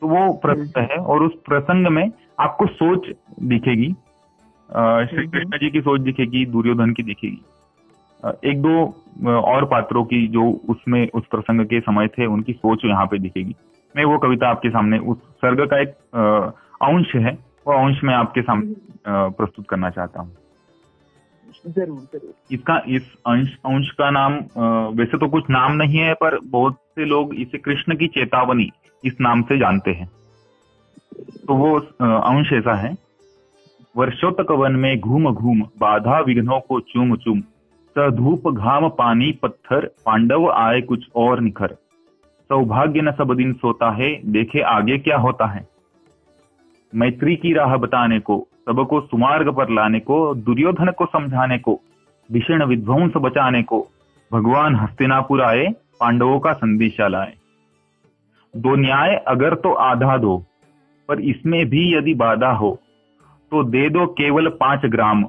तो 0.00 0.08
वो 0.08 0.32
प्रसंग 0.32 0.82
है 0.90 0.96
और 0.96 1.22
उस 1.22 1.32
प्रसंग 1.46 1.86
में 1.86 2.10
आपको 2.40 2.66
सोच 2.66 3.06
दिखेगी। 3.42 3.92
श्री। 5.08 5.26
कृष्ण 5.26 5.58
जी 5.58 5.70
की 5.70 5.80
सोच 5.80 6.00
दिखेगी 6.00 6.44
दुर्योधन 6.46 6.92
की 6.92 7.02
दिखेगी। 7.02 7.42
एक 8.50 8.62
दो 8.62 9.36
और 9.36 9.64
पात्रों 9.64 10.04
की 10.04 10.26
जो 10.28 10.50
उसमें 10.68 11.08
उस 11.14 11.26
प्रसंग 11.26 11.64
के 11.66 11.80
समय 11.80 12.08
थे 12.08 12.26
उनकी 12.26 12.52
सोच 12.52 12.84
यहाँ 12.84 13.06
पे 13.06 13.18
दिखेगी। 13.18 13.54
मैं 13.96 14.04
वो 14.04 14.18
कविता 14.18 14.48
आपके 14.48 14.70
सामने 14.70 14.98
उस 14.98 15.18
सर्ग 15.36 15.66
का 15.70 15.80
एक 15.80 15.94
अंश 16.82 17.14
है 17.16 17.32
वो 17.66 17.74
अंश 17.74 18.00
मैं 18.04 18.14
आपके 18.14 18.42
सामने 18.42 18.74
प्रस्तुत 19.08 19.66
करना 19.68 19.90
चाहता 19.90 20.20
हूँ। 20.20 20.32
ज़रूर 21.64 21.98
ज़रूर। 22.02 22.32
इसका, 22.50 22.80
इस 22.88 23.02
अंश 23.26 23.56
अंश 23.66 23.90
का 23.92 24.10
नाम 24.10 24.34
वैसे 24.96 25.18
तो 25.18 25.28
कुछ 25.28 25.50
नाम 25.50 25.72
नहीं 25.74 25.98
है, 25.98 26.14
पर 26.14 26.38
बहुत 26.46 26.76
से 26.94 27.04
लोग 27.04 27.34
इसे 27.36 27.58
कृष्ण 27.58 27.96
की 27.96 28.06
चेतावनी 28.08 28.70
इस 29.04 29.20
नाम 29.20 29.42
से 29.42 29.58
जानते 29.58 29.90
हैं। 29.90 30.10
तो 31.46 31.54
वो 31.54 31.78
अंश 32.00 32.52
ऐसा 32.52 32.74
है। 32.76 32.96
वर्षों 33.94 34.30
तक 34.32 34.50
वन 34.52 34.72
में 34.74 34.98
घूम 34.98 35.30
घूम, 35.32 35.62
बाधा 35.78 36.18
विघ्नों 36.20 36.60
को 36.60 36.80
चूम 36.82 37.16
चूम। 37.16 37.40
सधूप 37.96 38.48
घाम 38.48 38.88
पानी 38.88 39.30
पत्थर, 39.32 39.86
पांडव 40.06 40.50
आए 40.50 40.80
कुछ 40.82 41.08
और 41.16 41.40
निखर। 41.40 41.74
सौभाग्य 42.50 43.00
न 43.00 43.12
सब 43.12 43.34
दिन 43.34 43.52
सोता 43.54 43.90
है, 43.92 44.10
देखे 44.26 44.60
आगे 44.68 44.98
क्या 44.98 45.16
होता 45.18 45.46
है। 45.46 45.66
मैत्री 46.92 47.34
की 47.36 47.52
राह 47.52 47.76
बताने 47.76 48.18
को 48.20 48.36
सबको 48.68 49.00
सुमार्ग 49.00 49.48
पर 49.56 49.70
लाने 49.70 49.98
को, 50.00 50.34
दुर्योधन 50.34 50.90
को 50.90 51.04
समझाने 51.06 51.58
को, 51.58 51.80
भीषण 52.28 52.64
विध्वंस 52.64 53.12
बचाने 53.16 53.62
को, 53.62 53.86
भगवान 54.30 54.76
हस्तिनापुर 54.76 55.42
आए, 55.42 55.66
पांडवों 56.00 56.38
का 56.40 56.52
संदेशा 56.52 57.08
लाए। 57.08 57.32
दो 58.54 58.74
न्याय 58.76 59.14
अगर 59.28 59.54
तो 59.54 59.72
आधा 59.72 60.16
दो, 60.16 60.36
पर 61.08 61.20
इसमें 61.20 61.64
भी 61.66 61.94
यदि 61.94 62.14
बाधा 62.14 62.50
हो 62.52 62.78
तो 63.52 63.62
दे 63.64 63.88
दो 63.90 64.06
केवल 64.06 64.48
पाँच 64.50 64.84
ग्राम। 64.86 65.24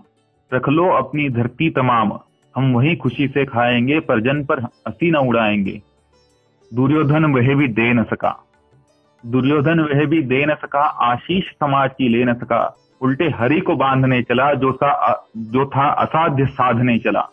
रख 0.51 0.67
लो 0.69 0.89
अपनी 0.89 1.29
धरती 1.29 1.69
तमाम। 1.69 2.12
हम 2.55 2.74
वही 2.74 2.96
खुशी 2.96 3.27
से 3.27 3.46
खाएँगे 3.46 4.00
पर 4.00 4.22
जन 4.22 4.43
पर 4.46 4.60
हँसी 4.60 5.12
न 5.12 5.15
उड़ाएँगे। 5.15 5.81
दुर्योधन 6.72 7.25
वह 7.25 7.55
भी 7.55 7.67
दे 7.67 7.93
न 7.93 8.03
सका। 8.03 8.36
दुर्योधन 9.24 9.79
वह 9.79 10.05
भी 10.05 10.22
दे 10.24 10.46
न 10.46 10.55
सका, 10.55 10.81
आशीष 10.81 11.50
समाज 11.51 11.91
की 11.98 12.10
ले 12.10 12.24
न 12.25 12.34
सका। 12.34 12.63
उल्टे 13.01 13.29
हरि 13.29 13.60
को 13.60 13.75
बांधने 13.75 14.22
चला, 14.22 14.53
जो 14.53 14.72
सा, 14.72 15.24
जो 15.38 15.65
था 15.65 15.88
असाध्य 15.88 16.46
साधने 16.46 16.98
चला। 17.00 17.29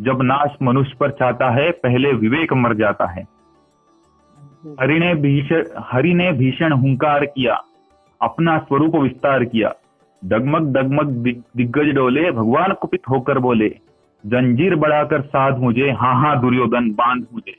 जब 0.00 0.22
नाश 0.22 0.56
मनुष्य 0.62 0.96
पर 1.00 1.10
चाहता 1.10 1.50
है, 1.50 1.70
पहले 1.70 2.12
विवेक 2.12 2.52
मर 2.52 2.74
जाता 2.74 3.06
है। 3.06 3.22
हरि 4.80 4.98
ने 4.98 5.14
भीषण, 5.14 5.64
हरि 5.78 6.14
ने 6.14 6.32
भीषण 6.32 6.72
हुंकार 6.72 7.24
किया, 7.24 7.62
अपना 8.22 8.58
स्वरूप 8.58 8.96
विस्तार 8.96 9.44
किया। 9.44 9.72
डगमग 10.24 10.72
डगमग 10.72 11.08
दिग्गज 11.56 11.94
डोले, 11.94 12.30
भगवान 12.30 12.72
कुपित 12.72 13.00
होकर 13.10 13.38
बोले, 13.38 13.68
जंजीर 14.26 14.74
बढ़ाकर 14.74 15.20
साध 15.20 15.58
मुझे 15.58 15.90
हाँ 15.90 16.14
हाँ 16.14 16.40
दुर्योधन, 16.40 16.90
बाँध 16.90 17.26
मुझे। 17.34 17.56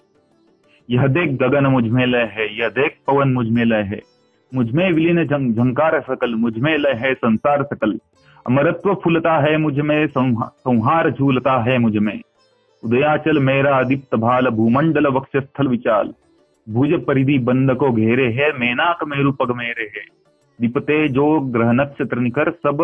यह 0.90 1.08
देख 1.08 1.30
गगन 1.30 1.66
मुझमें 1.66 2.06
लय 2.06 2.32
है, 2.34 2.58
यह 2.60 2.70
देख 2.70 2.98
पवन 3.08 3.34
मुझमें 3.34 3.66
लय 3.66 3.82
है। 3.82 4.12
मुझमें 4.53 4.91
विलीन 4.91 5.24
झंकार 5.25 6.00
सकल 6.01 6.33
मुझमें 6.36 6.77
लय 6.77 6.93
है 6.95 7.13
संसार 7.13 7.63
सकल। 7.63 7.98
अमरत्व 8.45 8.93
फूलता 8.93 9.38
है 9.39 9.55
मुझमें 9.57 10.07
संहार 10.07 11.10
झूलता 11.12 11.57
है 11.63 11.77
मुझमें 11.77 12.19
उदयाचल 12.83 13.39
मेरा 13.39 13.81
दीप्त 13.83 14.15
भाल, 14.15 14.48
भूमंडल 14.50 15.07
वक्षस्थल 15.07 15.67
विचाल। 15.67 16.13
भुज 16.67 16.93
परिधि 17.05 17.38
बंद 17.39 17.74
को 17.74 17.91
घेरे 17.91 18.27
है, 18.31 18.51
मेनाक 18.51 19.03
मेरु 19.07 19.31
पग 19.31 19.55
मेरे 19.55 19.83
है। 19.95 20.03
दीपते 20.60 21.07
जो 21.10 21.39
ग्रह 21.53 21.72
नक्षत्र 21.72 22.19
निकर 22.19 22.51
सब 22.51 22.81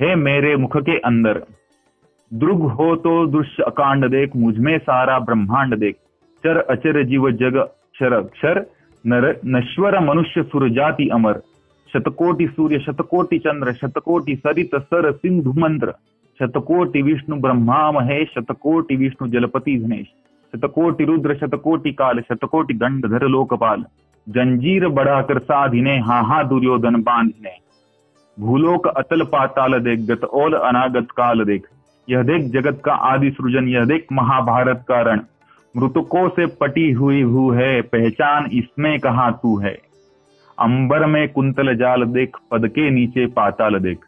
है 0.00 0.14
मेरे 0.16 0.56
मुख 0.56 0.76
के 0.78 0.98
अंदर। 1.00 1.42
द्रुग 2.30 2.62
हो 2.72 2.94
तो 2.96 3.14
दृश्य 3.28 3.62
अकांड 3.62 4.08
देख 4.10 4.36
मुझमें 4.36 4.78
सारा 4.78 5.18
ब्रह्मांड 5.20 5.76
देख। 5.76 5.94
चर 6.44 6.58
अचर 6.70 7.02
जीव 7.02 7.30
जग 7.32 7.58
क्षर 7.58 8.12
अक्षर 8.12 8.60
नर, 9.04 9.40
नश्वर 9.46 9.98
मनुष्य 10.00 10.42
सुर 10.42 10.68
जाति 10.68 11.08
अमर। 11.08 11.40
शतकोटि 11.92 12.46
सूर्य, 12.46 12.78
शतकोटि 12.78 13.38
चंद्र, 13.38 13.72
शतकोटि 13.72 14.36
सरित 14.36 14.74
सर 14.74 15.10
सिंधु 15.12 15.52
मंत्र 15.52 15.94
शतकोटि 16.40 17.02
विष्णु 17.02 17.36
ब्रह्मा 17.36 17.90
महेश, 17.90 18.28
शतकोटि 18.28 18.96
विष्णु 18.96 19.28
जलपति 19.28 19.76
धनेश 19.78 20.06
शतकोटि 20.54 21.04
रुद्र, 21.04 21.34
शतकोटि 21.34 21.92
काल, 21.92 22.20
शतकोटि 22.20 22.74
दंडधर 22.74 23.26
लोकपाल। 23.26 23.84
जंजीर 24.26 24.88
बढ़ाकर 24.88 25.38
साधिने 25.38 25.98
हाँ 25.98 26.22
हाँ 26.24 26.48
दुर्योधन 26.48 27.02
बांधिने 27.02 27.52
भूलोक 28.40 28.86
अतल 28.86 29.22
पाताल 29.24 29.78
देख, 29.80 29.98
गत 30.00 30.24
ओल 30.24 30.52
अनागत 30.52 31.10
काल 31.10 31.44
देख। 31.44 31.66
यह 32.08 32.22
देख 32.22 32.50
जगत 32.52 32.82
का 32.84 32.92
आदि 32.92 33.30
सृजन, 33.30 33.68
यह 33.68 33.84
देख 33.84 34.06
महाभारत 34.12 34.84
का 34.88 35.00
रण। 35.00 35.20
मृतकों 35.76 36.28
से 36.28 36.46
पटी 36.46 36.90
हुई 36.92 37.22
हु 37.22 37.50
है, 37.50 37.82
पहचान 37.82 38.46
इसमें 38.46 39.00
कहा 39.00 39.30
तू 39.30 39.58
है? 39.58 39.78
अंबर 40.58 41.06
में 41.06 41.28
कुंतल 41.28 41.76
जाल 41.76 42.04
देख, 42.04 42.36
पद 42.50 42.68
के 42.68 42.90
नीचे 42.90 43.26
पाताल 43.26 43.78
देख। 43.78 43.98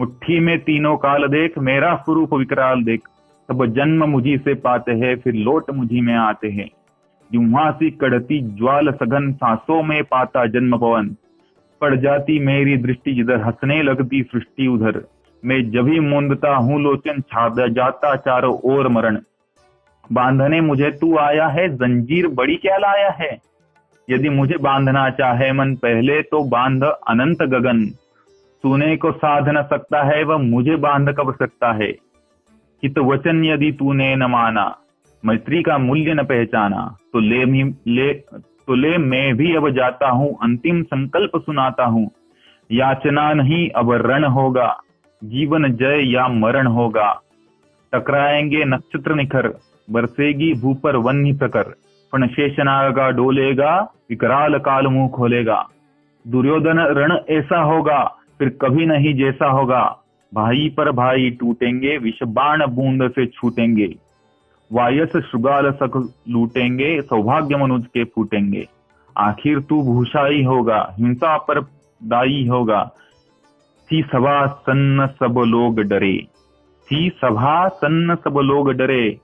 मुट्ठी 0.00 0.40
में 0.40 0.58
तीनों 0.58 0.96
काल 0.96 1.26
देख, 1.26 1.58
मेरा 1.58 1.94
स्वरूप 1.94 2.34
विकराल 2.34 2.82
देख। 2.82 3.00
सब 3.48 3.66
जन्म 3.66 4.04
मुझी 4.04 4.38
से 4.38 4.54
पाते 4.54 4.92
हैं, 4.92 5.16
फिर 5.16 5.34
लोट 5.34 5.70
मुझी 5.70 6.00
में 6.00 6.14
आते 6.14 6.48
हैं। 6.48 6.70
जुम्हा 7.32 7.70
सी 7.70 7.90
कड़ती 7.90 8.40
ज्वाल 8.40 8.90
सघन, 8.90 9.32
सांसों 9.32 9.82
में 9.82 10.04
पाता 10.04 10.46
जन्म 10.46 10.78
पवन। 10.78 11.16
पड़ 11.80 11.96
जाती 11.96 12.38
मेरी 12.38 12.76
दृष्टि 12.76 13.14
जिधर, 13.14 13.40
हंसने 13.40 13.82
लगती 13.82 14.22
सृष्टि 14.22 14.66
उधर। 14.66 15.04
मैं 15.44 15.58
ही 15.88 16.00
मूंदता 16.00 16.54
हूँ, 16.54 16.80
लोचन 16.80 17.20
छाद 17.20 17.72
जाता 17.72 18.16
चारों 18.16 18.58
ओर 18.64 18.88
मरण। 18.88 19.18
बांधने 20.10 20.60
मुझे 20.60 20.90
तू 20.90 21.16
आया 21.18 21.46
है, 21.46 21.68
जंजीर 21.68 22.26
बड़ी 22.28 22.56
क्या 22.56 22.76
लाया 22.76 23.10
है। 23.10 23.36
यदि 24.08 24.28
मुझे 24.28 24.56
बांधना 24.56 25.08
चाहे 25.10 25.52
मन 25.52 25.74
पहले 25.74 26.20
तो 26.22 26.42
बाँध 26.44 26.84
अनंत 26.84 27.42
गगन। 27.44 27.84
सुने 28.64 28.96
को 28.96 29.12
साध 29.12 29.48
न 29.48 29.62
सकता 29.62 30.02
है, 30.02 30.22
वह 30.24 30.36
मुझे 30.36 30.76
बाँध 30.76 31.08
कब 31.10 31.34
सकता 31.34 31.72
है? 31.72 31.90
हित 32.82 32.98
वचन 32.98 33.44
यदि 33.44 33.70
तूने 33.72 34.14
न 34.16 34.22
माना, 34.22 34.76
मैत्री 35.22 35.62
का 35.62 35.78
मूल्य 35.78 36.14
न 36.14 36.24
पहचाना 36.24 36.82
तो 37.12 37.18
ले 37.20 37.44
ले 37.64 38.12
तो 38.14 38.74
ले 38.74 38.96
मैं 38.98 39.36
भी 39.36 39.54
अब 39.56 39.68
जाता 39.70 40.08
हूँ, 40.08 40.36
अंतिम 40.42 40.82
संकल्प 40.82 41.36
सुनाता 41.36 41.84
हूँ। 41.84 42.10
याचना 42.70 43.32
नहीं, 43.34 43.68
अब 43.70 43.92
रण 43.92 44.24
होगा, 44.24 44.68
जीवन 45.22 45.72
जय 45.72 46.12
या 46.12 46.26
मरण 46.28 46.66
होगा। 46.66 47.10
टकराएँगे 47.92 48.64
नक्षत्र 48.64 49.14
निखर 49.14 49.48
बरसेगी 49.90 50.54
भू 50.54 50.74
पर 50.74 50.96
वन्य 50.96 51.32
प्रकर। 51.32 51.62
पण 52.12 52.26
शेषनागा 52.26 53.10
डोलेगा, 53.10 53.92
विकराल 54.10 54.58
काल 54.58 54.86
मुँह 54.86 55.08
खोलेगा। 55.08 55.68
दुर्योधन 56.26 56.78
रण 56.78 57.18
ऐसा 57.30 57.60
होगा, 57.60 58.04
फिर 58.38 58.48
कभी 58.48 58.86
नहीं 58.86 59.14
जैसा 59.14 59.46
होगा। 59.46 59.98
भाई 60.34 60.74
पर 60.76 60.90
भाई 60.92 61.30
टूटेंगे 61.30 61.96
विष 61.96 62.22
बाण 62.22 62.66
बूंद 62.66 63.10
से 63.10 63.26
छूटेंगे। 63.26 63.94
वायस 64.72 65.16
शुगाल 65.16 65.70
सक 65.70 66.12
लूटेंगे, 66.28 67.02
सौभाग्य 67.02 67.56
मनुज 67.56 67.86
के 67.86 68.04
फूटेंगे। 68.04 68.66
आखिर 69.18 69.60
तू 69.60 69.82
भूषाई 69.82 70.42
होगा, 70.42 70.94
हिंसा 70.98 71.36
पर 71.36 71.60
दाई 72.02 72.46
होगा। 72.50 72.90
थी 73.92 74.02
सभा 74.02 74.46
सन्न 74.46 75.06
सब 75.06 75.44
लोग 75.46 75.80
डरे। 75.80 76.26
थी 76.88 77.10
सभा 77.10 77.68
सन्न 77.68 78.14
सब 78.14 78.38
लोग 78.38 78.72
डरे। 78.72 79.18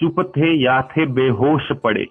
चुप 0.00 0.20
थे 0.36 0.54
या 0.62 0.80
थे 0.82 1.06
बेहोश 1.06 1.72
पड़े। 1.72 2.04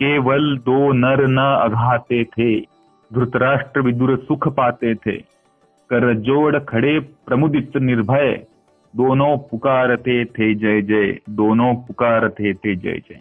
केवल 0.00 0.56
दो 0.58 0.92
नर 0.92 1.26
न 1.28 1.38
अघाते 1.38 2.24
थे 2.24 2.60
धृतराष्ट्र 3.10 3.80
विदुर 3.80 4.16
सुख 4.18 4.48
पाते 4.48 4.94
थे। 4.94 5.16
कर 5.90 6.14
जोड़ 6.14 6.58
खड़े 6.58 6.98
प्रमुदित 7.00 7.76
निर्भय 7.76 8.46
दोनों 8.94 9.36
पुकारते 9.38 10.24
थे 10.24 10.54
जय 10.54 10.82
जय 10.82 11.18
दोनों 11.30 11.74
पुकारते 11.76 12.54
थे 12.54 12.74
जय 12.76 12.98
जय। 13.08 13.20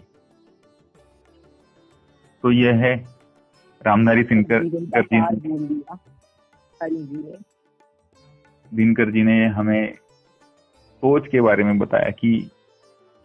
तो 2.43 2.51
यह 2.51 2.75
है 2.75 2.95
रामधारी 3.81 4.23
सिंकर 4.23 4.63
दिनकर 8.71 9.11
जी 9.11 9.23
ने 9.23 9.45
हमें 9.47 9.93
सोच 11.01 11.27
के 11.27 11.41
बारे 11.41 11.63
में 11.63 11.77
बताया 11.77 12.09
कि 12.09 12.31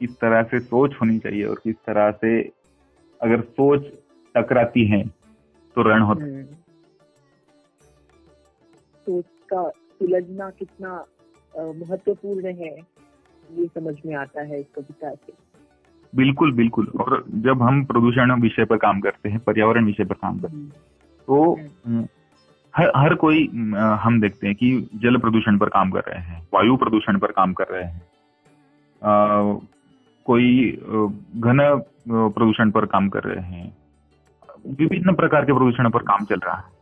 किस 0.00 0.16
तरह 0.16 0.42
से 0.42 0.61
सोच 0.61 0.95
होनी 1.00 1.19
चाहिए 1.19 1.45
और 1.45 1.61
किस 1.64 1.76
तरह 1.87 2.11
से 2.14 2.38
अगर 3.21 3.40
सोच 3.50 3.87
टकराती 4.35 4.87
है 4.87 5.02
तो 5.76 5.83
रण 5.83 6.02
होता 6.02 6.25
है 6.25 6.30
हम्म। 6.30 6.54
सोच 9.07 9.25
का 9.49 9.69
सुलझना 9.69 10.50
कितना 10.59 11.04
महत्वपूर्ण 11.54 12.54
है 12.54 12.75
ये 13.50 13.66
समझ 13.69 13.95
में 14.07 14.14
आता 14.16 14.42
है 14.42 14.61
इस 14.61 14.66
कविता 14.75 15.14
से 15.16 15.33
बिल्कुल 16.12 16.52
बिल्कुल 16.52 16.86
और 17.00 17.25
जब 17.41 17.63
हम 17.63 17.84
प्रदूषण 17.84 18.32
विषय 18.41 18.65
पर 18.65 18.76
काम 18.76 19.00
करते 19.00 19.28
हैं 19.28 19.39
पर्यावरण 19.41 19.84
विषय 19.86 20.04
पर 20.04 20.15
काम 20.17 20.39
करते 20.39 20.56
हैं 20.56 20.63
हम्म। 20.63 20.71
तो 21.28 21.52
हम्म। 21.86 22.06
हर 22.75 22.91
हर 22.97 23.15
कोई 23.15 23.47
हम 24.00 24.21
देखते 24.21 24.47
हैं 24.47 24.56
कि 24.56 24.71
जल 25.02 25.17
प्रदूषण 25.19 25.58
पर 25.58 25.69
काम 25.69 25.91
कर 25.91 26.04
रहे 26.08 26.21
हैं 26.21 26.41
वायु 26.54 26.76
प्रदूषण 26.76 27.19
पर 27.19 27.32
काम 27.32 27.52
कर 27.52 27.69
रहे 27.71 27.84
हैं 27.84 28.02
कोई 30.30 30.71
घन 31.36 31.58
प्रदूषण 32.08 32.71
पर 32.71 32.86
काम 32.86 33.08
कर 33.08 33.23
रहे 33.23 33.45
हैं। 33.45 33.76
विभिन्न 34.66 35.14
प्रकार 35.14 35.45
के 35.45 35.52
प्रदूषण 35.52 35.90
पर 35.90 36.02
काम 36.02 36.25
चल 36.25 36.40
रहा 36.45 36.56
है। 36.56 36.80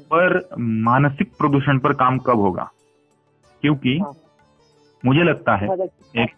पर 0.00 0.38
मानसिक 0.58 1.32
प्रदूषण 1.38 1.78
पर 1.78 1.92
काम 1.92 2.18
कब 2.18 2.36
होगा? 2.36 2.70
क्योंकि 3.62 3.98
हाँ। 3.98 4.12
मुझे 5.04 5.22
लगता 5.22 5.56
है 5.56 5.68
एक 6.16 6.30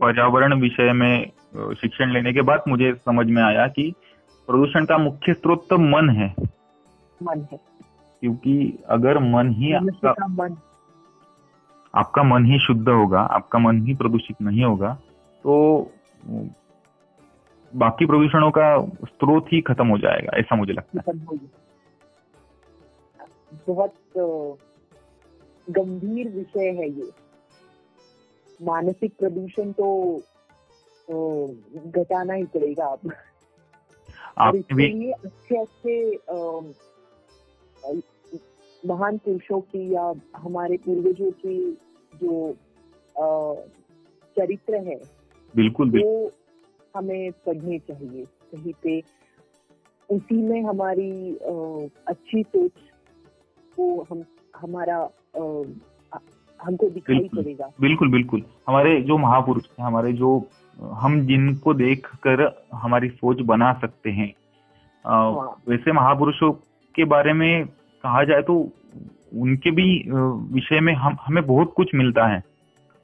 पर्यावरण 0.00 0.60
विषय 0.60 0.92
में 0.92 1.30
शिक्षण 1.74 2.10
लेने 2.10 2.32
के 2.32 2.42
बाद 2.42 2.62
मुझे 2.68 2.92
समझ 2.94 3.26
में 3.26 3.42
आया 3.42 3.66
कि 3.66 3.92
प्रदूषण 4.48 4.84
का 4.84 4.98
मुख्य 4.98 5.34
स्रोत 5.34 5.66
तो 5.70 5.78
मन 5.78 6.08
है। 6.10 6.34
मन 7.22 7.46
है। 7.52 7.58
क्योंकि 8.20 8.78
अगर 8.88 9.18
मन 9.18 9.50
ही 9.50 9.72
आपका 9.72 10.26
मन। 10.26 10.56
आपका 11.94 12.22
मन 12.22 12.44
ही 12.44 12.58
शुद्ध 12.58 12.88
होगा 12.88 13.20
आपका 13.20 13.58
मन 13.58 13.86
ही 13.86 13.94
प्रदूषित 13.94 14.42
नहीं 14.42 14.64
होगा 14.64 14.96
तो 15.44 15.54
बाकी 17.72 18.06
प्रदूषणों 18.06 18.50
का 18.50 18.66
स्रोत 19.04 19.46
ही 19.52 19.60
खत्म 19.60 19.86
हो 19.88 19.98
जाएगा 19.98 20.36
ऐसा 20.38 20.56
मुझे 20.56 20.72
लगता 20.72 21.02
है। 21.08 21.38
बहुत 23.68 23.94
गंभीर 25.68 26.28
विषय 26.28 26.68
है 26.78 26.88
ये। 26.90 27.10
मानसिक 28.60 29.12
प्रदूषण 29.18 29.72
तो 29.72 29.88
घटाना 31.86 32.34
ही 32.34 32.44
पड़ेगा 32.54 32.86
अब। 32.86 33.12
अच्छे 34.38 35.56
अच्छे 35.56 35.94
महान 38.82 39.18
पुरुषों 39.18 39.60
की 39.60 39.82
या 39.94 40.02
हमारे 40.36 40.76
पूर्वजों 40.76 41.30
की 41.36 41.56
जो 42.14 42.52
चरित्र 44.36 44.74
है 44.88 44.98
बिल्कुल 45.54 45.90
वो 45.92 46.30
हमें 46.94 47.30
पढ़ने 47.46 47.78
चाहिए 47.78 48.24
कहीं 48.52 48.72
पे 48.82 48.98
उसी 50.08 50.42
में 50.42 50.62
हमारी 50.62 51.10
अच्छी 52.08 52.42
सोच 52.42 52.70
को 53.76 54.06
हम 54.10 54.22
हमारा 54.54 54.96
हमको 56.60 56.88
दिखाई 56.90 57.28
पड़ेगा। 57.34 57.70
बिल्कुल 57.80 58.10
बिल्कुल। 58.10 58.42
हमारे 58.68 59.00
जो 59.00 59.18
महापुरुष 59.18 59.64
हैं 59.70 59.86
हमारे 59.86 60.12
जो 60.12 60.30
हम 60.94 61.20
जिनको 61.26 61.74
देख 61.74 62.06
कर 62.26 62.42
हमारी 62.74 63.08
सोच 63.10 63.40
बना 63.46 63.72
सकते 63.80 64.10
हैं 64.10 64.32
हाँ। 65.04 65.54
वैसे 65.68 65.92
महापुरुषों 65.92 66.52
के 66.94 67.04
बारे 67.06 67.32
में 67.32 67.66
कहा 67.66 68.22
जाए 68.24 68.42
तो 68.42 68.54
उनके 69.36 69.70
भी 69.70 69.88
विषय 70.54 70.80
में 70.80 70.92
हम 70.94 71.16
हमें 71.20 71.44
बहुत 71.46 71.72
कुछ 71.76 71.94
मिलता 71.94 72.26
है। 72.26 72.42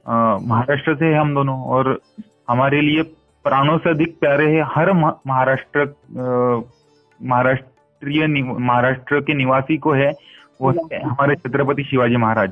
महाराष्ट्र 0.05 0.95
से 0.95 1.13
हम 1.13 1.33
दोनों 1.35 1.61
और 1.67 1.99
हमारे 2.49 2.81
लिए 2.81 3.03
प्राणों 3.43 3.77
से 3.77 3.89
अधिक 3.89 4.19
प्यारे 4.19 4.55
है 4.55 4.61
हर 4.61 4.93
महाराष्ट्र 5.27 5.93
महाराष्ट्रीय 7.23 8.27
महाराष्ट्र 8.43 9.21
के 9.21 9.33
निवासी 9.33 9.77
को 9.77 9.91
है 9.91 10.11
वो 10.61 10.71
हमारे 10.93 11.35
छत्रपति 11.35 11.83
शिवाजी 11.83 12.15
महाराज। 12.15 12.51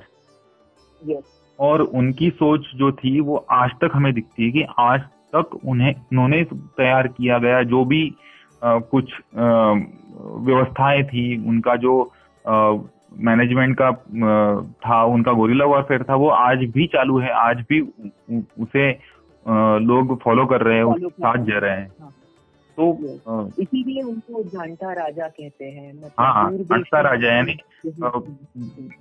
और 1.59 1.81
उनकी 1.81 2.29
सोच 2.29 2.67
जो 2.75 2.91
थी 2.91 3.19
वो 3.19 3.45
आज 3.51 3.69
तक 3.69 3.89
हमें 3.93 4.13
दिखती 4.13 4.45
है 4.45 4.51
कि 4.51 4.65
आज 4.79 5.01
तक 5.35 5.59
उन्हें 5.65 5.95
उन्होंने 5.95 6.43
तैयार 6.53 7.07
किया 7.07 7.37
गया 7.37 7.63
जो 7.63 7.85
भी 7.85 8.15
आ, 8.63 8.77
कुछ 8.77 9.13
व्यवस्थाएँ 9.35 11.03
थी 11.03 11.49
उनका 11.49 11.75
जो 11.75 12.11
मैनेजमेंट 13.17 13.77
का 13.81 13.87
आ, 13.87 14.61
था 14.61 15.03
उनका 15.03 15.31
गोरिल्ला 15.31 15.65
वॉरफेयर 15.65 16.03
था 16.03 16.15
वो 16.15 16.29
आज 16.29 16.57
भी 16.57 16.87
चालू 16.87 17.19
है 17.19 17.29
आज 17.29 17.65
भी 17.69 17.81
उसे 18.59 19.12
लोग 19.45 20.17
फॉलो 20.21 20.45
कर 20.45 20.61
रहे 20.61 20.77
हैं 20.77 21.09
साथ 21.09 21.45
जा 21.45 21.57
रहे 21.59 21.71
हैं 21.71 21.91
हाँ। 22.01 22.11
तो 22.77 22.91
हाँ। 23.27 23.49
इसीलिए 23.59 24.01
उनको 24.01 24.43
जानता 24.43 24.93
राजा 24.93 25.27
कहते 25.27 25.65
हैं 25.65 25.93
मतलब 25.93 26.11
हाँ 26.19 26.51
जानता 26.51 27.01
राजा 27.01 27.33
यानी 27.33 27.57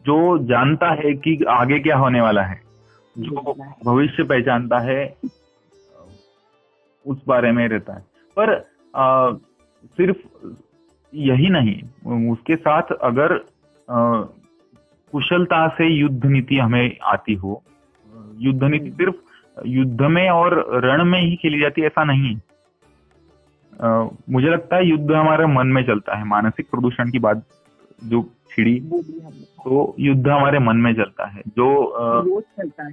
जो 0.07 0.17
जानता 0.47 0.91
है 0.95 1.13
कि 1.17 1.39
आगे 1.51 1.79
क्या 1.79 1.97
होने 1.97 2.21
वाला 2.21 2.43
है 2.43 2.61
जो 3.17 3.55
भविष्य 3.85 4.25
पहचानता 4.25 4.79
है 4.81 5.01
उस 7.07 7.23
बारे 7.29 7.53
में 7.53 7.67
रहता 7.69 7.95
है 7.95 8.05
पर 8.37 8.55
आ, 8.95 9.33
सिर्फ़ 9.97 10.19
यही 11.13 11.49
नहीं 11.49 12.31
उसके 12.31 12.57
साथ 12.57 12.93
अगर 13.03 13.35
आ, 13.89 14.21
कुशलता 15.13 15.67
से 15.69 15.89
युद्ध 15.89 16.25
नीति 16.25 16.59
हमें 16.59 16.99
आती 17.03 17.35
हो 17.35 17.63
युद्ध 18.39 18.63
नीति 18.63 18.85
हम्म। 18.85 18.97
सिर्फ़ 18.97 19.32
युद्ध 19.67 20.03
में 20.03 20.31
और 20.31 20.81
रण 20.85 21.05
में 21.05 21.21
ही 21.21 21.37
खेली 21.37 21.61
जाती 21.61 21.81
है 21.81 21.87
ऐसा 21.87 22.05
नहीं 22.05 22.37
मुझे 24.31 24.49
लगता 24.49 24.77
है 24.77 24.87
युद्ध 24.87 25.13
हमारे 25.13 25.47
मन 25.47 25.67
में 25.67 25.83
चलता 25.83 26.17
है 26.17 26.25
मानसिक 26.25 26.67
प्रदूषण 26.71 27.11
की 27.11 27.19
बात 27.19 27.47
जो 28.05 28.23
छिड़ी 28.51 28.81
तो 28.81 29.95
युद्ध 30.01 30.29
हमारे 30.29 30.59
मन 30.59 30.77
में 30.77 30.95
चलता 30.95 31.27
है। 31.27 31.43
जो 31.49 32.41
चलता 32.41 32.85
है। 32.85 32.93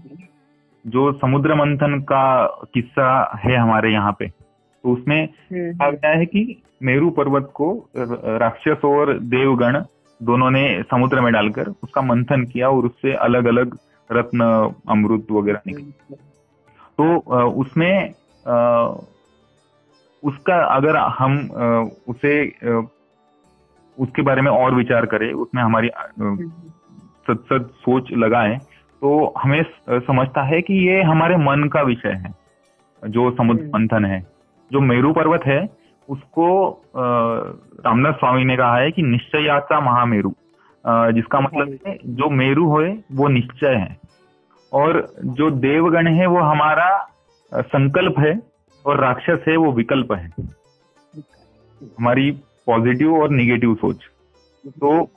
जो 0.87 1.11
समुद्र 1.13 1.55
मंथन 1.55 1.99
का 1.99 2.45
किस्सा 2.73 3.39
है 3.45 3.55
हमारे 3.55 3.91
यहाँ 3.91 4.15
पे 4.19 4.27
तो 4.27 4.93
उसमें 4.93 5.23
हम्म, 5.25 5.77
कहा 5.77 5.87
हम्म। 5.87 5.97
गया 5.97 6.11
है 6.11 6.25
कि 6.25 6.61
मेरू 6.83 7.09
पर्वत 7.09 7.51
को 7.53 7.89
राक्षस 8.37 8.85
और 8.85 9.19
देवगण 9.19 9.83
दोनों 10.23 10.51
ने 10.51 10.83
समुद्र 10.83 11.21
में 11.21 11.33
डालकर 11.33 11.67
उसका 11.67 12.01
मंथन 12.01 12.45
किया 12.45 12.69
और 12.69 12.85
उससे 12.85 13.13
अलग 13.13 13.45
अलग 13.45 13.77
रत्न 14.11 14.73
अमृत 14.89 15.27
वगैरह 15.31 15.61
निकले। 15.67 16.28
तो 17.01 17.17
उसमें 17.47 18.09
उसका 20.23 20.63
अगर 20.75 20.95
हम 20.97 21.38
उसे 22.07 22.33
उसके 23.99 24.21
बारे 24.21 24.41
में 24.41 24.51
और 24.51 24.75
विचार 24.75 25.05
करें 25.05 25.33
उसमें 25.33 25.63
हमारी 25.63 25.89
सत 27.27 27.43
सत 27.53 27.69
सोच 27.75 28.12
लगाएँ 28.12 28.57
तो 29.01 29.33
हमें 29.38 29.63
समझता 29.89 30.41
है 30.41 30.62
कि 30.62 30.73
ये 30.88 31.01
हमारे 31.01 31.38
मन 31.38 31.67
का 31.73 31.81
विषय 31.81 32.09
है 32.09 32.33
जो 33.07 33.31
समुद्र 33.31 33.63
हम्म। 33.63 33.71
मंथन 33.75 34.05
है। 34.05 34.19
जो 34.71 34.79
मेरू 34.79 35.13
पर्वत 35.13 35.41
है 35.45 35.69
उसको 36.09 36.47
रामदास 37.85 38.15
स्वामी 38.15 38.45
ने 38.45 38.57
कहा 38.57 38.77
है 38.77 38.91
कि 38.91 39.01
निश्चयाचा 39.01 39.79
महामेरु 39.79 40.31
जिसका 40.88 41.39
मतलब 41.39 41.77
है। 41.88 41.97
जो 42.05 42.29
मेरु 42.29 42.65
हो 42.65 42.81
वो 43.12 43.27
निश्चय 43.27 43.75
है। 43.75 44.08
और 44.73 45.13
जो 45.25 45.49
देवगण 45.49 46.08
है 46.08 46.27
वो 46.27 46.39
हमारा 46.39 47.10
संकल्प 47.53 48.19
है 48.19 48.39
और 48.86 48.99
राक्षस 48.99 49.45
है 49.47 49.58
वो 49.58 49.71
विकल्प 49.71 50.12
है। 50.12 50.34
हमारी 51.82 52.32
पॉजिटिव 52.65 53.13
और 53.13 53.29
निगेटिव 53.29 53.75
सोच। 53.75 54.03
तो 54.67 55.12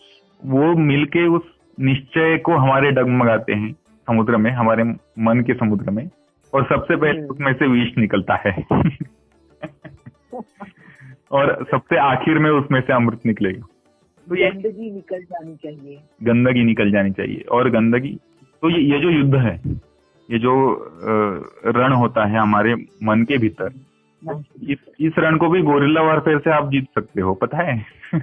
वो 0.44 0.76
मिलके 0.76 1.26
उस 1.26 1.42
निश्चय 1.80 2.38
को 2.38 2.52
हमारे 2.52 2.90
डगमगाते 2.90 3.52
हैं 3.52 3.72
समुद्र 4.06 4.36
में 4.36 4.50
हमारे 4.50 4.84
मन 5.18 5.40
के 5.40 5.54
समुद्र 5.54 5.90
में 5.90 6.10
और 6.54 6.64
सबसे 6.64 6.96
पहले 6.96 7.20
हम्म। 7.20 7.30
उसमें 7.30 7.52
से 7.52 7.66
विष 7.66 7.98
निकलता 7.98 8.34
है। 8.34 8.64
और 11.32 11.66
सबसे 11.70 11.96
आखिर 11.96 12.38
में 12.38 12.50
उसमें 12.50 12.80
से 12.80 12.92
अमृत 12.92 13.20
निकलेगा। 13.26 13.66
तो 14.28 14.36
गंदगी 14.36 14.90
निकल 14.90 15.22
जानी 15.22 15.56
चाहिए। 15.56 16.00
गंदगी 16.22 16.64
निकल 16.64 16.90
जानी 16.90 17.10
चाहिए 17.10 17.40
और 17.40 17.70
गंदगी 17.70 18.20
तो 18.62 18.70
ये 18.70 18.80
ये 18.80 18.98
जो 19.00 19.10
युद्ध 19.10 19.34
है 19.34 19.60
ये 20.30 20.38
जो 20.38 20.52
रण 21.66 21.92
होता 21.92 22.24
है 22.24 22.38
हमारे 22.38 22.74
मन 23.02 23.24
के 23.24 23.38
भीतर 23.38 23.68
तो 24.22 24.42
इस 24.62 24.78
इस 25.00 25.12
रण 25.18 25.36
को 25.36 25.48
भी 25.48 25.62
गोरिल्ला 25.62 26.02
वारफेयर 26.02 26.38
से 26.38 26.50
आप 26.50 26.70
जीत 26.70 26.84
सकते 26.84 27.20
हो 27.20 27.34
पता 27.34 27.56
है? 27.62 27.86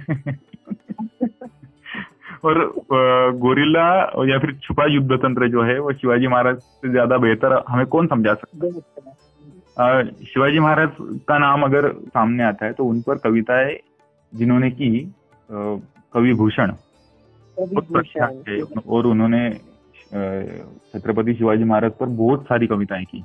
और 2.44 2.74
गोरिल्ला 3.36 4.12
या 4.28 4.38
फिर 4.38 4.52
छुपा 4.62 4.84
युद्ध 4.84 5.16
तंत्र 5.16 5.48
जो 5.48 5.62
है 5.62 5.78
वो 5.78 5.92
शिवाजी 5.92 6.26
महाराज 6.26 6.56
से 6.56 6.90
ज़्यादा 6.90 7.18
बेहतर 7.18 7.64
हमें 7.68 7.86
कौन 7.86 8.06
समझा 8.06 8.34
सकता 8.34 8.66
है? 8.66 10.04
शिवाजी 10.24 10.58
महाराज 10.58 10.90
का 11.00 11.38
नाम 11.38 11.62
अगर 11.62 11.92
सामने 11.92 12.44
आता 12.44 12.66
है 12.66 12.72
तो 12.72 12.84
उन 12.84 13.00
पर 13.00 13.14
कविताएँ 13.14 13.76
जिन्होंने 14.34 14.70
की 14.70 15.14
कवि 15.50 16.34
भूषण 16.34 16.72
प्रख्यात 17.56 18.44
और 18.88 19.06
उन्होंने 19.06 19.69
छत्रपति 20.10 21.34
शिवाजी 21.34 21.64
महाराज 21.64 21.92
पर 21.92 22.06
बहुत 22.18 22.44
सारी 22.44 22.66
कविताएँ 22.66 23.04
की। 23.04 23.20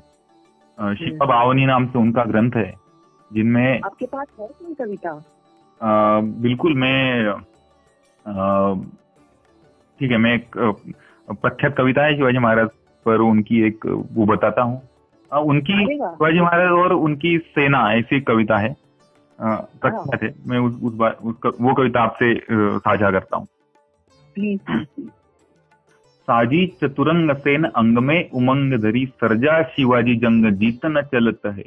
शिपा 0.98 1.26
बावनी 1.26 1.66
नाम 1.66 1.86
से 1.88 2.00
उनका 2.00 2.24
ग्रंथ 2.24 2.52
है 2.56 2.74
जिनमें 3.32 3.82
आपके 3.82 4.06
पास 4.06 4.28
है 4.40 4.48
कोई 4.48 4.74
कविता? 4.76 5.14
बिल्कुल 6.42 6.76
मैं 6.76 7.34
ठीक 10.00 10.12
है 10.12 10.18
मैं 10.18 10.34
एक 10.36 10.58
प्रख्यात 11.28 11.76
कविता 11.78 12.04
है 12.04 12.16
शिवाजी 12.16 12.38
महाराज 12.38 12.70
पर 13.06 13.22
उनकी 13.22 13.62
एक 13.68 13.86
वो 14.12 14.26
बताता 14.26 14.62
हूँ। 14.62 14.82
उनकी 15.32 15.86
शिवाजी 15.86 16.40
महाराज 16.40 16.72
और 16.74 16.94
उनकी 16.94 17.38
सेना 17.40 17.92
ऐसी 17.94 18.20
कविता 18.22 18.58
है 18.58 18.76
प्रख्यात 19.40 20.24
है। 20.24 20.34
मैं 20.48 20.60
उस 20.60 20.80
उस 20.84 20.94
बार 20.96 21.18
वो 21.22 21.74
कविता 21.74 22.02
आपसे 22.04 22.34
साझा 22.80 23.12
करता 23.12 23.38
हूँ। 23.38 23.48
साजी 26.28 26.66
चतुरंग 26.82 27.32
सेन 27.36 27.64
अंग 27.64 27.98
में 27.98 28.30
उमंग 28.30 28.74
धरी 28.74 29.06
सरजा 29.06 29.62
शिवाजी 29.64 30.16
जंग 30.16 30.46
जीत 30.52 30.86
न 30.86 31.02
चलत 31.02 31.42
है। 31.46 31.64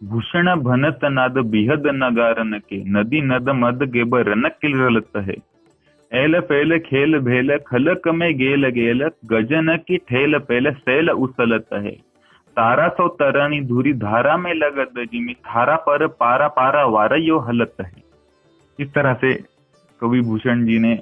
भूषण 0.00 0.54
भनत 0.56 1.00
नाद 1.04 1.38
बिहद 1.46 1.86
नगारन 1.94 2.58
के, 2.58 2.76
नदी 2.90 3.20
नद 3.20 3.48
मद 3.50 3.82
गेबर 3.82 4.34
न 4.36 4.48
किलरलत 4.48 5.16
है। 5.16 5.36
एल 6.12 6.40
पेल 6.40 6.78
खेल 6.78 7.18
भेल 7.18 7.56
खलक 7.58 8.08
में 8.08 8.38
गेल 8.38 8.68
गेल, 8.68 9.02
गजन 9.26 9.76
की 9.76 9.96
ठेल 9.96 10.38
पेल 10.38 10.70
सैल 10.70 11.10
उसलत 11.10 11.66
है। 11.72 11.90
तारा 12.56 12.88
सो 12.88 13.08
तरणी 13.08 13.60
धुरी 13.60 13.92
धारा 13.92 14.36
में 14.36 14.54
लगत, 14.54 14.92
जिमी 15.12 15.34
थारा 15.34 15.76
पर 15.76 16.06
पारा 16.06 16.48
पारा 16.48 16.84
वारयो 16.86 17.38
हलत 17.38 17.74
है। 17.80 17.92
इस 18.78 18.94
तरह 18.94 19.14
से 19.14 19.34
कवि 20.00 20.20
भूषण 20.20 20.64
जी 20.64 20.78
ने 20.78 20.94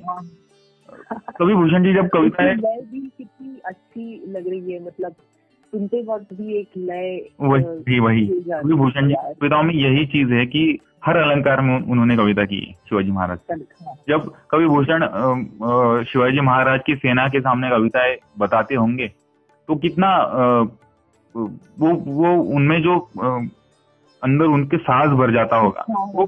कवि 1.39 1.55
भूषण 1.55 1.85
जी 1.85 1.95
जब 1.95 2.09
कविता 2.09 2.43
है 2.43 2.57
कितनी 2.57 3.59
अच्छी 3.65 4.23
लग 4.29 4.49
रही 4.49 4.73
है 4.73 4.85
मतलब 4.85 5.15
सुनते 5.73 6.03
वक्त 6.03 6.33
भी 6.35 6.59
एक 6.59 6.77
लय 6.79 7.17
वही 7.41 7.99
वही 8.01 8.27
कवि 8.27 8.75
भूषण 8.75 9.09
जी 9.09 9.15
कविताओं 9.15 9.63
में 9.63 9.75
यही 9.75 10.07
चीज़ 10.07 10.33
है 10.33 10.47
कि 10.47 10.63
हर 11.05 11.17
अलंकार 11.17 11.61
में 11.61 11.75
उन्होंने 11.75 12.17
कविता 12.17 12.45
की 12.45 12.61
शिवाजी 12.89 13.11
महाराज 13.11 13.61
जब 14.09 14.33
कवि 14.51 14.67
भूषण 14.67 15.07
शिवाजी 16.05 16.41
महाराज 16.41 16.81
की 16.87 16.95
सेना 16.97 17.29
के 17.29 17.41
सामने 17.41 17.71
कविताएँ 17.71 18.17
बताते 18.39 18.75
होंगे 18.75 19.09
तो 19.69 19.77
कितना 19.77 20.11
वो 21.35 21.93
वो 22.17 22.35
उनमें 22.55 22.81
जो 22.83 22.99
अंदर 24.23 24.45
उनके 24.45 24.77
साहस 24.77 25.11
भर 25.11 25.33
जाता 25.33 25.57
होगा 25.57 25.85
हाँ, 25.91 26.07
वो 26.07 26.25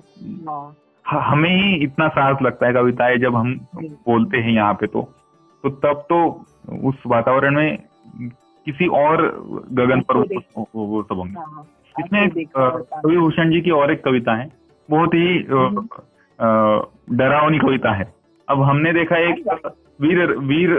हाँ। 0.49 0.77
हमें 1.11 1.51
ही 1.51 1.75
इतना 1.75 2.09
साहस 2.09 2.39
लगता 2.43 2.67
है 2.67 2.73
कविताएँ 2.73 3.17
जब 3.19 3.37
हम 3.37 3.67
बोलते 3.77 4.39
हैं 4.39 4.51
यहाँ 4.51 4.75
पे 4.75 4.87
तो। 4.87 5.15
तो 5.63 5.69
तब 5.69 6.07
तो 6.09 6.45
उस 6.85 6.95
वातावरण 7.07 7.55
में 7.55 7.79
किसी 8.67 8.87
और 8.87 9.23
गगन 9.73 10.01
पर 10.01 10.15
वो 10.75 11.03
सब 11.03 11.17
होंगे। 11.17 11.33
हाँ, 11.33 11.67
इसमें 12.01 12.31
कवि 12.31 13.17
भूषण 13.17 13.51
जी 13.51 13.61
की 13.61 13.71
और 13.71 13.93
एक 13.93 14.05
कविता 14.05 14.35
है। 14.35 14.49
बहुत 14.91 15.15
ही 15.15 15.47
हम्म। 15.51 15.89
डरावनी 17.17 17.59
कविता 17.59 17.93
है। 17.93 18.15
अब 18.49 18.63
हमने 18.63 18.93
देखा 18.93 19.17
एक 19.17 19.67
वीर 20.01 20.33
वीर 20.39 20.71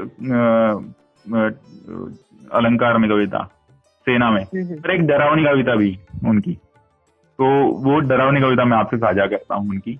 अलंकार 2.53 2.97
में 2.97 3.09
कविता 3.09 3.43
सेना 3.99 4.31
में। 4.31 4.43
हम्म, 4.43 4.65
हम्म। 4.65 4.75
और 4.75 4.91
एक 4.91 5.01
डरावनी 5.01 5.43
कविता 5.43 5.75
भी 5.75 5.99
उनकी। 6.25 6.53
तो 7.37 7.67
वो 7.67 7.99
डरावनी 7.99 8.41
कविता 8.41 8.65
मैं 8.65 8.77
आपसे 8.77 8.97
साझा 8.97 9.27
करता 9.27 9.55
हूँ 9.55 9.69
उनकी। 9.69 9.99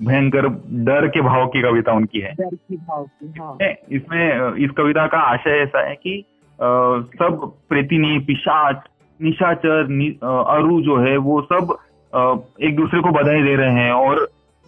भयंकर 0.00 0.48
डर 0.84 1.06
के 1.08 1.20
भाव 1.20 1.46
की 1.46 1.62
कविता 1.62 1.92
उनकी 1.92 2.20
है 2.20 2.32
डर 2.32 2.54
की 2.54 2.76
भाव 2.76 3.04
की 3.04 3.32
हाँ। 3.40 3.56
इसमें 3.90 4.56
इस 4.64 4.70
कविता 4.70 5.06
का 5.06 5.18
आशय 5.18 5.62
ऐसा 5.62 5.86
है 5.88 5.94
कि 5.94 6.18
आ, 6.58 6.66
सब 7.18 7.52
प्रेतिनी 7.68 8.18
पिशाच 8.18 8.82
निशाचर 9.20 9.88
नि, 9.88 10.08
अरु 10.22 10.80
जो 10.80 10.96
है 10.98 11.16
वो 11.16 11.40
सब 11.42 11.76
आ, 12.12 12.34
एक 12.60 12.76
दूसरे 12.76 13.00
को 13.00 13.10
बधाई 13.10 13.42
दे 13.42 13.56
रहे 13.56 13.72
हैं 13.74 13.92
और 13.92 14.24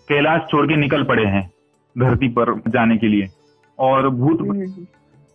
कैलाश 0.09 0.41
छोड़ 0.51 0.67
के 0.67 0.77
निकल 0.77 1.03
पड़े 1.05 1.25
हैं 1.27 1.51
धरती 1.97 2.29
पर 2.29 2.55
जाने 2.69 2.97
के 2.97 3.09
लिए 3.09 3.29
और 3.79 4.09
भूत 4.09 4.41
हम्म, 4.41 4.61
हम्म। 4.61 4.85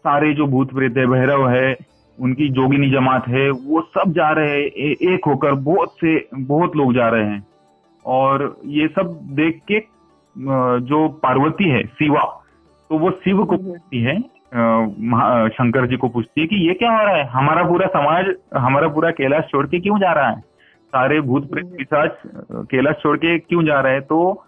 सारे 0.05 0.33
जो 0.33 0.45
भूत 0.47 0.73
प्रेत 0.73 0.97
है 0.97 1.05
भैरव 1.07 1.49
है 1.49 1.75
उनकी 2.17 2.47
जोगिनी 2.49 2.89
जमात 2.89 3.27
है 3.27 3.49
वो 3.49 3.81
सब 3.89 4.13
जा 4.13 4.29
रहे 4.31 4.53
हैं 4.53 4.95
एक 5.13 5.25
होकर 5.27 5.53
बहुत 5.63 5.93
से 5.95 6.17
बहुत 6.35 6.75
लोग 6.75 6.93
जा 6.93 7.09
रहे 7.09 7.25
हैं 7.25 7.46
और 8.07 8.55
ये 8.65 8.87
सब 8.87 9.19
देख 9.35 9.61
के 9.71 9.79
जो 10.87 11.07
पार्वती 11.23 11.69
है 11.69 11.83
शिवा 11.83 12.23
तो 12.89 12.97
वो 12.97 13.11
शिव 13.13 13.43
को 13.43 13.55
हम्म। 13.55 13.67
पूछती 13.67 14.01
है 14.01 14.19
शंकर 15.49 15.87
जी 15.87 15.97
को 15.97 16.07
पूछती 16.09 16.41
है 16.41 16.47
कि 16.47 16.67
ये 16.67 16.73
क्या 16.73 16.91
हो 16.91 17.05
रहा 17.05 17.15
है? 17.15 17.27
हमारा 17.27 17.63
पूरा 17.63 17.87
समाज 17.87 18.25
हमारा 18.57 18.87
पूरा 18.87 19.11
कैलाश 19.11 19.43
छोड़ 19.51 19.65
के 19.67 19.79
क्यों 19.79 19.99
जा 19.99 20.11
रहा 20.11 20.29
है? 20.29 20.39
सारे 20.93 21.19
भूत 21.21 21.49
प्रेत 21.51 21.65
हम्म। 21.65 21.77
पिशाच 21.77 22.17
कैलाश 22.71 22.95
छोड़ 22.95 23.17
के 23.17 23.37
क्यों 23.39 23.63
जा 23.65 23.79
रहे 23.79 23.93
हैं? 23.93 24.01
तो 24.01 24.43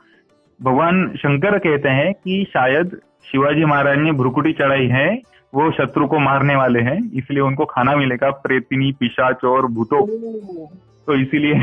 भगवान 0.59 1.07
शंकर 1.17 1.57
कहते 1.57 1.89
हैं 1.89 2.13
कि 2.13 2.43
शायद 2.53 2.99
शिवाजी 3.31 3.65
महाराज 3.65 3.97
ने 3.97 4.11
भ्रुकुटी 4.11 4.53
चढ़ाई 4.53 4.87
है 4.87 5.09
वो 5.53 5.71
शत्रु 5.71 6.07
को 6.07 6.19
मारने 6.19 6.55
वाले 6.55 6.79
हैं 6.79 6.97
इसलिए 7.13 7.41
उनको 7.41 7.65
खाना 7.65 7.95
मिलेगा 7.95 8.29
प्रेतिनी 8.41 8.91
पिशाच 8.91 9.43
और 9.45 9.67
भूतों 9.71 10.05
तो 11.07 11.15
इसीलिए 11.15 11.53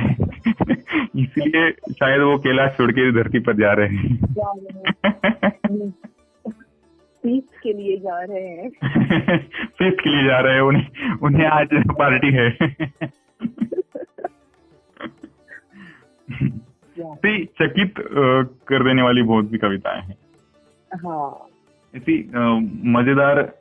इसीलिए 1.22 1.70
शायद 1.70 2.22
वो 2.22 2.38
कैलाश 2.38 2.76
छोड़ 2.76 2.90
के 2.92 3.12
धरती 3.12 3.38
पर 3.38 3.56
जा 3.56 3.72
रहे 3.72 3.88
हैं। 3.88 4.18
के 7.62 7.72
लिए 7.72 7.96
जा 7.96 8.22
रहे 8.22 8.48
हैं। 8.48 8.70
फेस्ट 9.78 10.00
के 10.00 10.10
लिए 10.10 10.24
जा 10.24 10.40
रहे 10.40 10.54
हैं 10.54 10.60
उन्हें 10.60 10.86
उन्हें 11.22 11.46
आज 11.46 11.68
पार्टी 11.74 12.30
है। 12.32 12.46
ऐसी 17.00 17.44
चकित 17.44 17.94
कर 18.68 18.84
देने 18.84 19.02
वाली 19.02 19.22
बहुत 19.22 19.50
भी 19.50 19.58
कविताएँ 19.58 20.02
हैं। 20.02 20.16
हाँ। 20.96 21.48
ऐसी 21.96 22.30
मज़ेदार 22.90 23.52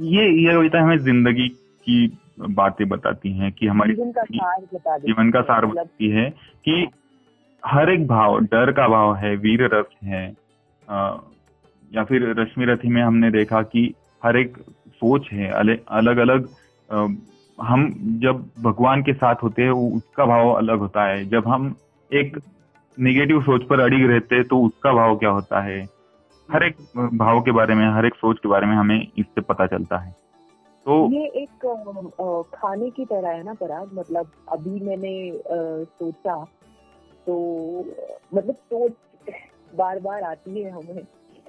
ये 0.00 0.28
ये 0.30 0.52
कविता 0.52 0.82
हमें 0.82 0.98
ज़िंदगी 0.98 1.48
की 1.48 2.18
बातें 2.40 2.88
बताती 2.88 3.32
हैं 3.38 3.50
कि 3.52 3.66
हमारी 3.66 3.94
जीवन 3.94 4.12
का 4.12 4.22
सार 4.22 4.60
बता 4.74 4.96
जीवन 4.98 5.30
का 5.30 5.40
सार 5.40 5.66
मतलब 5.66 5.74
बताती 5.74 6.10
है 6.10 6.30
कि 6.64 6.88
हर 7.62 7.90
एक 7.90 8.06
भाव 8.06 8.38
डर 8.40 8.72
का 8.72 8.88
भाव 8.88 9.14
है 9.16 9.34
वीर 9.36 9.64
रस 9.74 9.94
है 10.04 10.26
आ, 10.88 11.16
या 11.94 12.04
फिर 12.04 12.28
रश्मि 12.40 12.64
रथी 12.64 12.88
में 12.88 13.02
हमने 13.02 13.30
देखा 13.30 13.62
कि 13.62 13.94
हर 14.24 14.36
एक 14.36 14.56
सोच 14.90 15.28
है 15.32 15.50
अलग 15.50 16.18
अलग 16.18 16.48
आ, 16.90 17.06
हम 17.58 17.88
जब 18.22 18.44
भगवान 18.62 19.02
के 19.02 19.12
साथ 19.12 19.42
होते 19.42 19.62
हैं 19.62 19.70
उसका 19.70 20.24
भाव 20.26 20.50
अलग 20.50 20.78
होता 20.78 21.04
है। 21.04 21.24
जब 21.24 21.48
हम 21.48 21.74
एक 22.10 22.38
निगेटिव 22.98 23.42
सोच 23.42 23.66
पर 23.66 23.80
अड़िग 23.80 24.06
रहते 24.06 24.36
हैं 24.36 24.44
तो 24.44 24.60
उसका 24.62 24.92
भाव 24.92 25.16
क्या 25.16 25.30
होता 25.30 25.60
है? 25.60 25.80
हर 26.48 26.64
एक 26.64 26.76
भाव 27.14 27.40
के 27.40 27.50
बारे 27.50 27.74
में 27.74 27.86
हर 27.94 28.06
एक 28.06 28.14
सोच 28.14 28.38
के 28.38 28.48
बारे 28.48 28.66
में 28.66 28.74
हमें 28.76 29.06
इससे 29.18 29.40
पता 29.40 29.66
चलता 29.66 29.98
है। 29.98 30.14
तो 30.88 30.94
ये 31.12 31.24
एक 31.36 31.64
खाने 32.54 32.88
की 32.90 33.04
तरह 33.04 33.28
है 33.28 33.42
ना 33.44 33.54
पराग? 33.54 33.90
मतलब 33.94 34.30
अभी 34.48 34.80
मैंने 34.80 35.10
सोचा 35.84 36.36
तो 37.26 37.34
मतलब 38.34 38.54
सोच 38.54 38.92
बार 39.72 39.98
बार 40.00 40.22
आती 40.22 40.62
है 40.62 40.70
हमें। 40.70 41.02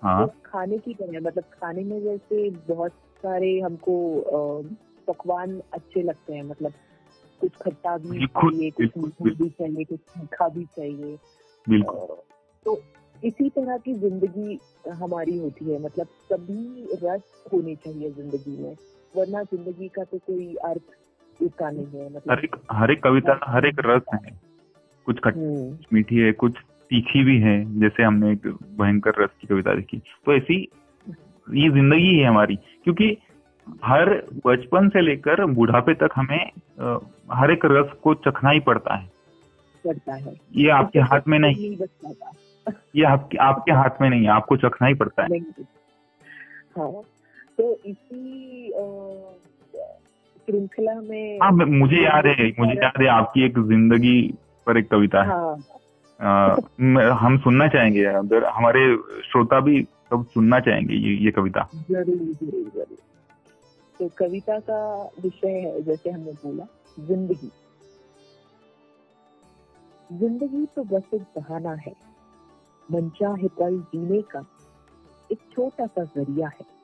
हाँ. 0.04 0.26
तो 0.26 0.34
खाने 0.46 0.78
की 0.78 0.94
तरह 0.94 1.20
मतलब 1.20 1.44
खाने 1.54 1.84
में 1.84 2.02
जैसे 2.04 2.50
बहुत 2.68 2.92
सारे 3.24 3.60
हमको 3.60 3.96
पकवान 5.08 5.60
अच्छे 5.74 6.02
लगते 6.02 6.34
हैं 6.34 6.44
मतलब 6.44 6.74
कुछ 7.42 7.52
खट्टा 7.62 7.98
भी 7.98 8.28
चाहिए 8.28 8.70
कुछ 8.72 8.98
मीठा 8.98 9.30
भी 9.34 9.50
चाहिए 9.50 9.84
कुछ 9.86 10.00
तीखा 10.00 10.48
भी 10.50 10.66
चाहिए। 10.78 11.18
तो 12.66 12.80
इसी 13.24 13.50
तरह 13.50 13.78
की 13.78 13.94
ज़िंदगी 13.94 14.60
हमारी 14.90 15.38
होती 15.38 15.72
है 15.72 15.82
मतलब 15.82 16.08
सभी 16.32 16.88
रस 17.04 17.22
होने 17.54 17.76
चाहिए 17.76 18.12
ज़िंदगी 18.12 18.58
में। 18.58 18.76
वरना 19.16 19.44
ज़िंदगी 19.44 19.88
का 19.88 20.04
तो 20.04 20.18
कोई 20.18 20.54
अर्थ 20.66 21.42
उसका 21.42 21.70
नहीं 21.70 21.86
है 21.94 22.06
मतलब 22.06 22.32
हर 22.32 22.44
एक 22.44 22.56
हर 22.72 22.92
एक 22.92 23.04
कविता 23.04 23.40
हर 23.44 23.68
एक 23.68 23.80
रस 23.86 24.02
है। 24.14 24.38
कुछ 25.08 25.20
खट्टी 25.20 25.40
हम्म। 25.40 25.78
मीठी 25.94 26.18
है 26.18 26.32
कुछ 26.32 26.58
तीखी 26.92 27.24
भी 27.24 27.38
है 27.40 27.56
जैसे 27.80 28.04
हमने 28.04 28.32
एक 28.32 28.48
भयंकर 28.82 29.24
रस 29.24 29.30
की 29.42 29.48
कविता 29.48 29.74
देखी। 29.76 29.98
तो 29.98 30.34
ऐसी 30.34 30.56
ये 31.48 31.70
ज़िंदगी 31.70 32.18
है 32.18 32.26
हमारी 32.26 32.56
क्योंकि 32.84 33.18
हर 33.84 34.10
बचपन 34.46 34.90
से 34.90 35.02
लेकर 35.02 35.46
बुढ़ापे 35.54 35.94
तक 35.94 36.10
हमें 36.16 36.52
हर 37.34 37.52
एक 37.52 37.66
रस 37.66 37.92
को 38.04 38.14
चखना 38.26 38.50
ही 38.50 38.60
पड़ता 38.60 38.96
है। 38.96 39.08
पड़ता 39.86 40.14
है। 40.14 40.34
ये 40.56 40.70
आपके 40.70 41.00
हाथ 41.02 41.28
में 41.28 41.38
नहीं। 41.40 41.76
ये 42.96 43.04
आपके 43.04 43.38
आपके 43.38 43.72
हाथ 43.72 44.02
में 44.02 44.10
नहीं 44.10 44.22
है 44.22 44.30
आपको 44.30 44.58
चखना 44.58 44.88
ही 44.88 44.94
पड़ता 44.94 45.24
है। 45.24 45.40
हाँ। 46.78 46.92
तो 47.60 47.74
इसी 47.86 48.72
श्रृंखला 50.48 50.94
में 51.02 51.40
हाँ 51.42 51.52
मुझे 51.52 52.04
याद 52.04 52.26
है 52.28 52.48
मुझे 52.60 52.74
याद 52.74 53.02
है 53.02 53.08
आपकी 53.10 53.46
एक 53.46 53.60
ज़िंदगी 53.70 54.22
पर 54.68 54.78
एक 54.78 54.90
कविता 54.92 55.22
है। 55.22 55.28
हाँ. 55.30 55.58
आ, 56.20 56.58
हम 57.16 57.38
सुनना 57.40 57.68
चाहेंगे 57.68 58.06
अगर 58.06 58.46
हमारे 58.48 58.82
श्रोता 59.24 59.60
भी 59.60 59.82
सब 60.10 60.26
सुनना 60.34 60.60
चाहेंगे 60.60 60.94
ये 60.96 61.16
ये 61.26 61.32
कविता। 61.32 61.68
ज़रूर 61.90 62.16
ज़रूर 62.16 62.72
ज़रूर। 62.76 62.98
तो 64.00 64.08
कविता 64.18 64.60
का 64.70 64.80
विषय 65.24 65.60
है 65.60 65.82
जैसे 65.84 66.10
हमने 66.10 66.32
बोला 66.44 66.66
ज़िंदगी। 67.08 67.52
ज़िंदगी 70.10 70.66
तो 70.76 70.84
बस 70.96 71.14
एक 71.14 71.22
बहाना 71.38 71.74
है 71.86 71.94
मंचा 72.90 73.30
है 73.42 73.48
पल 73.60 73.80
जीने 73.94 74.22
का 74.32 74.46
एक 75.30 75.40
छोटा 75.54 75.86
सा 75.86 76.04
ज़रिया 76.06 76.48
है। 76.50 76.79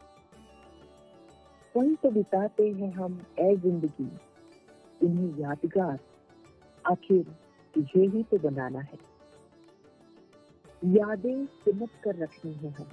पल 1.76 1.96
तो 1.96 2.10
बिताते 2.12 2.70
हैं 2.72 2.92
हम 2.94 3.20
ए 3.40 3.56
ज़िंदगी। 3.56 4.12
इन्हें 5.02 5.40
यादगार, 5.40 6.00
आखिर 6.86 7.24
तुझे 7.76 8.06
ही 8.06 8.24
तो 8.24 8.38
बनाना 8.38 8.80
है। 8.80 8.98
यादें 10.84 11.46
सिमट 11.46 11.90
कर 12.04 12.16
रखनी 12.16 12.54
है 12.54 12.72
हम। 12.72 12.88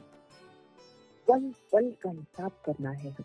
पल 1.28 1.52
पल 1.72 1.90
का 2.02 2.10
हिसाब 2.10 2.52
करना 2.64 2.90
है 2.90 3.10
हम। 3.10 3.24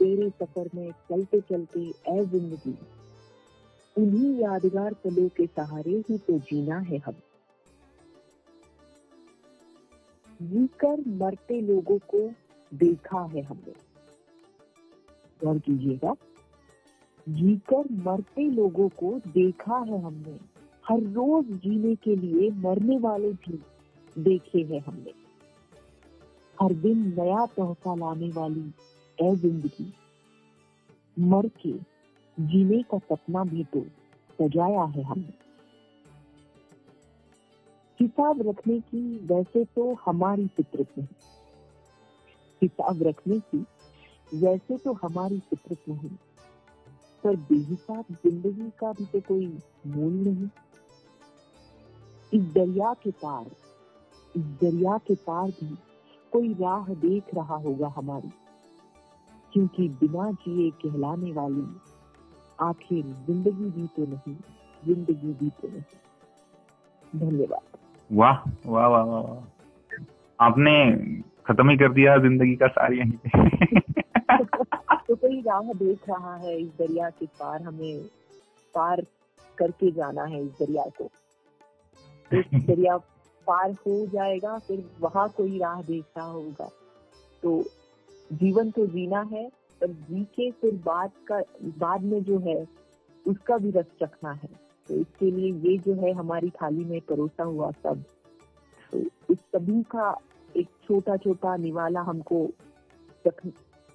तेरे 0.00 0.30
सफ़र 0.30 0.70
में 0.74 0.90
चलते 0.92 1.40
चलते 1.40 1.80
ए 2.08 2.24
ज़िंदगी। 2.26 2.76
उन्हीं 3.96 4.34
यादगार 4.38 4.94
पलों 4.94 5.28
के 5.28 5.46
सहारे 5.46 6.02
ही 6.08 6.18
तो 6.18 6.38
जीना 6.38 6.78
है 6.78 6.98
हम। 6.98 7.14
जीकर 10.42 11.02
मरते 11.08 11.60
लोगों 11.60 11.98
को 11.98 12.28
देखा 12.72 13.20
है 13.24 13.42
हमने। 13.42 13.72
गौर 15.40 15.58
कीजिएगा, 15.58 16.14
जीकर 17.26 17.84
मरते 18.04 18.48
लोगों 18.50 18.88
को 18.88 19.12
देखा 19.28 19.78
है 19.78 20.00
हमने। 20.02 20.38
हर 20.84 21.00
रोज 21.12 21.50
जीने 21.58 21.94
के 21.94 22.16
लिए 22.16 22.50
मरने 22.50 22.98
वाले 22.98 23.32
भी 23.32 23.58
देखे 24.16 24.62
हैं 24.62 24.80
हमने। 24.80 25.12
हर 26.58 26.72
दिन 26.74 26.98
नया 27.18 27.44
तोहफा 27.46 27.94
लाने 27.94 28.30
वाली 28.30 28.72
ए 29.18 29.34
ज़िंदगी। 29.36 29.92
मर 31.16 31.48
के 31.60 31.72
जीने 32.38 32.82
का 32.82 32.98
सपना 32.98 33.44
भी 33.44 33.64
तो 33.64 33.84
सजाया 34.38 34.84
है 34.86 35.02
हमने। 35.02 35.34
हिसाब 38.00 38.42
रखने 38.48 38.78
की 38.80 39.02
वैसे 39.26 39.64
तो 39.64 39.92
हमारी 40.06 40.46
फितरत 40.46 40.98
नहीं। 40.98 41.06
हिसाब 42.62 43.02
रखने 43.02 43.40
की, 43.40 43.64
वैसे 44.34 44.76
तो 44.76 44.92
हमारी 44.92 45.38
फितरत 45.38 45.78
नहीं। 45.88 46.10
पर 47.24 47.36
बेहिसाब 47.36 48.04
ज़िंदगी 48.12 48.70
का 48.78 48.92
भी 48.92 49.04
तो 49.04 49.20
कोई 49.20 49.58
मूल 49.86 50.12
नहीं। 50.12 50.48
इस 52.32 52.42
दरिया 52.42 52.94
के 52.94 53.10
पार, 53.10 53.46
इस 54.36 54.42
दरिया 54.42 54.98
के 54.98 55.14
पार 55.14 55.50
भी 55.50 55.78
कोई 56.32 56.54
राह 56.54 56.88
देख 56.88 57.24
रहा 57.34 57.54
होगा 57.54 57.88
हमारी। 57.88 58.30
क्योंकि 59.52 59.88
बिना 59.88 60.32
जिए 60.32 60.70
कहलाने 60.70 61.32
वाली 61.32 61.66
आखिर 62.60 63.04
ज़िंदगी 63.04 63.70
भी 63.70 63.86
तो 63.86 64.06
नहीं, 64.06 64.36
ज़िंदगी 64.84 65.32
भी 65.32 65.50
तो 65.50 65.68
नहीं। 65.68 67.20
धन्यवाद। 67.20 67.78
वाह 68.12 68.36
वाह 68.66 68.86
वाह 68.86 69.04
वाह। 69.04 69.44
आपने 70.40 70.94
खत्म 71.46 71.70
ही 71.70 71.76
कर 71.76 71.92
दिया 71.92 72.16
ज़िंदगी 72.16 72.56
का 72.56 72.66
सार 72.66 72.92
यहीं 72.92 73.12
पे। 73.12 73.80
तो 75.08 75.14
कोई 75.16 75.40
राह 75.40 75.72
देख 75.72 76.08
रहा 76.08 76.36
है 76.36 76.58
इस 76.58 76.68
दरिया 76.68 77.10
के 77.10 77.26
पार 77.26 77.62
हमें 77.62 78.02
पार 78.74 79.02
करके 79.58 79.90
जाना 79.90 80.24
है 80.24 80.42
इस 80.44 80.52
दरिया 80.52 80.84
को। 80.98 81.10
इस 82.30 82.44
दरिया 82.66 82.96
पार 83.46 83.70
हो 83.72 84.06
जाएगा 84.06 84.58
फिर 84.58 84.84
वहाँ 85.00 85.28
कोई 85.28 85.58
राह 85.58 85.82
देख 85.82 86.04
रहा 86.16 86.26
होगा। 86.26 86.70
तो 87.42 87.64
जीवन 88.32 88.70
तो 88.70 88.86
जीना 88.86 89.20
है 89.20 89.48
पर 89.80 89.86
जी 89.86 90.24
के 90.24 90.50
फिर 90.50 90.72
बाद 90.84 91.10
का 91.32 91.40
बाद 91.78 92.02
में 92.02 92.22
जो 92.24 92.38
है 92.38 92.66
उसका 93.26 93.56
भी 93.58 93.70
रस 93.70 93.86
रखना 94.02 94.32
है। 94.32 94.48
तो 94.88 94.94
इसके 94.94 95.30
लिए 95.30 95.52
ये 95.52 95.78
जो 95.78 95.94
है 95.94 96.12
हमारी 96.12 96.50
थाली 96.50 96.84
में 96.84 97.00
परोसा 97.00 97.42
हुआ 97.42 97.70
सब। 97.70 98.04
तो 98.92 98.98
इस 99.30 99.38
सभी 99.38 99.82
का 99.82 100.18
एक 100.56 100.66
छोटा 100.66 101.16
छोटा 101.16 101.56
निवाला 101.56 102.00
हमको 102.00 102.50
चख, 103.26 103.46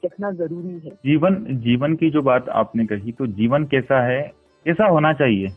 चखना 0.05 0.31
ज़रूरी 0.31 0.67
है। 0.67 0.89
जीवन 0.89 1.45
जीवन 1.49 1.95
की 1.95 2.09
जो 2.09 2.21
बात 2.21 2.49
आपने 2.49 2.85
कही 2.85 3.11
तो 3.11 3.27
जीवन 3.27 3.63
कैसा 3.63 4.05
है 4.05 4.31
कैसा 4.65 4.85
होना 4.85 5.13
चाहिए। 5.13 5.47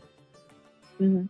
हम्म। 1.00 1.28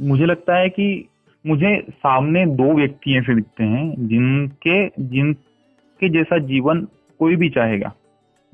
मुझे 0.00 0.26
लगता 0.26 0.56
है 0.56 0.68
कि 0.68 1.08
मुझे 1.46 1.86
सामने 1.90 2.46
दो 2.46 2.74
व्यक्ति 2.74 3.18
ऐसे 3.18 3.34
दिखते 3.34 3.64
हैं 3.64 4.08
जिनके 4.08 4.86
जिनके 4.86 6.08
जैसा 6.08 6.38
जीवन 6.38 6.80
कोई 7.18 7.36
भी 7.36 7.50
चाहेगा। 7.50 7.94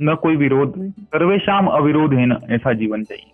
न 0.00 0.14
कोई 0.14 0.36
विरोध। 0.36 0.76
हम्म। 0.76 0.90
सर्वेशम 0.90 1.66
अविरोध 1.66 2.12
है 2.12 2.26
न 2.26 2.32
ऐसा 2.50 2.72
जीवन 2.72 3.04
चाहिए। 3.04 3.32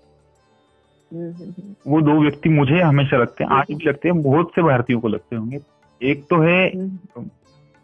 हम्म, 1.13 1.93
वो 1.93 2.01
दो 2.01 2.23
व्यक्ति 2.23 2.49
मुझे 2.49 2.81
हमेशा 2.81 3.17
लगते 3.17 3.45
हैं 3.45 3.51
आज 3.51 3.67
भी 3.71 3.89
लगते 3.89 4.09
हैं 4.09 4.23
बहुत 4.23 4.51
से 4.55 4.63
भारतीयों 4.63 5.01
को 5.01 5.09
लगते 5.09 5.37
होंगे। 5.37 5.59
एक 6.03 6.25
तो 6.31 6.41
है 6.41 6.69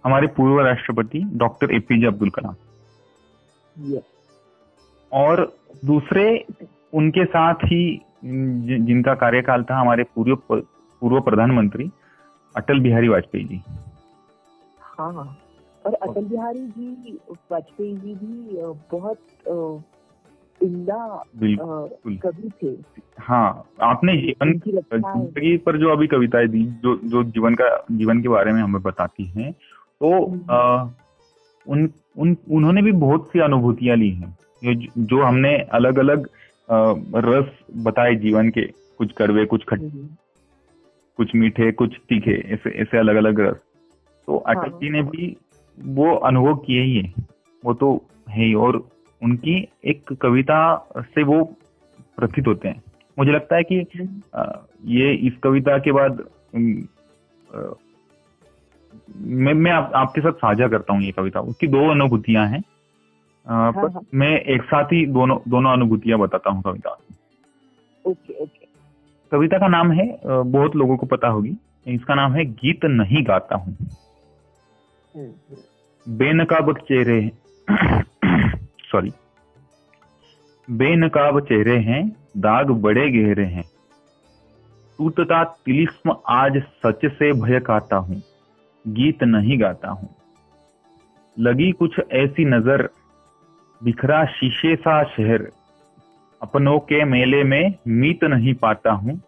हमारे 0.05 0.27
पूर्व 0.27 0.61
राष्ट्रपति 0.61 1.19
डॉक्टर 1.35 1.75
एपीजे 1.75 2.07
अब्दुल 2.07 2.31
कलाम। 2.31 2.55
और 5.13 5.53
दूसरे 5.85 6.45
उनके 6.95 7.25
साथ 7.25 7.55
ही 7.55 8.01
जिनका 8.25 9.15
कार्यकाल 9.15 9.63
था 9.63 9.81
हमारे 9.81 10.05
पूर्व 10.05 10.37
पूर्व 10.51 11.21
प्रधानमंत्री 11.21 11.91
अटल 12.57 12.81
बिहारी 12.81 13.09
वाजपेयी 13.09 13.45
जी। 13.45 13.63
हाँ। 14.99 15.37
और 15.87 15.95
अटल 15.95 16.25
बिहारी 16.25 16.67
जी 16.67 17.19
वाजपेयी 17.53 17.97
जी 17.97 18.15
भी 18.15 18.63
बहुत 18.93 19.19
अ, 20.69 21.23
बिल्कुल। 21.37 22.17
कवि 22.17 22.51
थे। 22.63 22.77
हाँ 23.19 23.69
आपने 23.83 24.17
जीवन 24.17 24.53
ज़िंदगी 24.59 25.57
पर 25.57 25.77
जो 25.77 25.91
अभी 25.91 26.07
कविताएँ 26.07 26.49
दी 26.49 26.65
जो 26.65 26.97
जो 26.97 27.25
जीवन 27.25 27.55
का 27.55 27.85
जीवन 27.93 28.23
के 28.23 28.29
बारे 28.29 28.53
में 28.53 28.63
हमें 28.63 28.83
बताती 28.83 29.25
हैं 29.25 29.53
तो 30.03 30.35
आ, 30.51 30.89
उन 31.69 31.91
उन 32.19 32.37
उन्होंने 32.51 32.83
भी 32.83 32.93
बहुत 32.93 33.29
सी 33.29 33.39
अनुभूतियाँ 33.39 33.97
ली 33.97 34.11
हैं। 34.11 34.39
जो- 34.99 35.25
हमने 35.25 35.59
अलग 35.59 35.99
अलग 35.99 36.29
रस 37.15 37.47
बताए 37.77 38.15
जीवन 38.15 38.51
के 38.51 38.61
कुछ 38.99 39.13
कड़वे 39.13 39.45
कुछ 39.45 39.65
खट्टे 39.65 39.87
हम्म, 39.87 40.09
कुछ 41.17 41.35
मीठे 41.35 41.73
कुछ 41.73 41.97
तीखे 42.09 42.31
ऐसे 42.31 42.71
ऐसे 42.71 42.99
अलग 42.99 43.17
अलग 43.17 43.41
रस। 43.41 43.57
तो 44.27 44.37
अटल 44.37 44.59
हाँ। 44.59 44.69
जी 44.69 44.91
ने 44.91 45.03
भी 45.03 45.37
वो 45.81 46.15
अनुभव 46.15 46.55
किए 46.57 46.83
ही 46.83 46.99
है। 46.99 47.15
वो 47.65 47.75
तो 47.75 48.05
है 48.29 48.45
ही 48.45 48.55
और 48.55 48.89
उनकी 49.25 49.69
एक 49.85 50.13
कविता 50.13 50.89
से 50.99 51.23
वो 51.23 51.45
प्रथित 52.19 52.47
होते 52.47 52.69
हैं। 52.69 52.83
मुझे 53.19 53.33
लगता 53.33 53.57
है 53.57 53.63
कि 53.63 53.81
हम्म, 53.81 54.53
ये 54.85 55.15
इस 55.15 55.33
कविता 55.45 55.79
के 55.79 55.93
बाद 55.93 56.25
मैं 59.17 59.55
मैं 59.55 59.73
आप, 59.73 59.93
आपके 59.95 60.21
साथ 60.21 60.33
साझा 60.33 60.69
करता 60.69 60.93
हूँ 60.93 61.03
ये 61.03 61.13
कविता। 61.13 61.41
उसकी 61.41 61.67
दो 61.67 61.91
अनुभूतियाँ 61.91 62.47
हैं। 62.47 62.59
अ, 62.59 63.71
पर 63.71 63.91
हाँ। 63.91 64.01
मैं 64.15 64.41
एक 64.41 64.63
साथ 64.63 64.85
ही 64.85 65.07
दोनों 65.07 65.39
दोनों 65.49 65.73
अनुभूतियाँ 65.73 66.19
बताता 66.19 66.51
हूँ 66.51 66.63
कविता। 66.63 66.91
Okay 68.07 68.35
okay. 68.35 68.67
कविता 69.33 69.59
का 69.59 69.69
नाम 69.69 69.93
है 69.93 70.21
बहुत 70.27 70.77
लोगों 70.77 70.97
को 70.97 71.07
पता 71.07 71.29
होगी। 71.29 71.57
इसका 71.87 72.15
नाम 72.15 72.33
है 72.33 72.45
गीत 72.45 72.85
नहीं 72.85 73.27
गाता 73.27 73.57
हूँ। 73.57 73.77
हम्म, 75.17 75.27
हम्म, 75.27 76.19
बेनकाब 76.19 76.79
चेहरे 76.79 77.31
सॉरी 78.95 79.11
बेनकाब 80.69 81.39
चेहरे 81.41 81.77
हैं, 81.79 82.03
दाग 82.37 82.71
बड़े 82.83 83.11
गहरे 83.11 83.45
हैं। 83.45 83.65
टूटता 84.99 85.43
तिलिस्म 85.45 86.15
आज 86.29 86.59
सच 86.83 87.07
से 87.13 87.33
भय 87.33 87.61
खाता 87.61 87.97
हूँ, 87.99 88.21
गीत 88.85 89.23
नहीं 89.25 89.61
गाता 89.61 89.89
हूँ। 89.91 90.09
लगी 91.37 91.71
कुछ 91.73 91.99
ऐसी 92.13 92.45
नज़र, 92.45 92.89
बिखरा 93.81 94.25
शीशे 94.33 94.75
सा 94.77 95.03
शहर। 95.07 95.49
अपनों 96.41 96.79
के 96.83 97.05
मेले 97.05 97.43
में 97.45 97.75
मीत 97.89 98.25
नहीं 98.25 98.55
पाता 98.55 98.93
हूँ, 98.93 99.21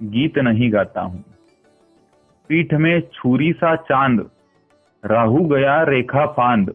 गीत 0.00 0.38
नहीं 0.38 0.72
गाता 0.72 1.00
हूँ। 1.00 1.24
पीठ 2.50 2.74
में 2.74 3.00
छुरी 3.14 3.52
सा 3.52 3.74
चाँद, 3.82 4.30
राहु 5.04 5.44
गया 5.46 5.82
रेखा 5.82 6.26
फांद। 6.32 6.74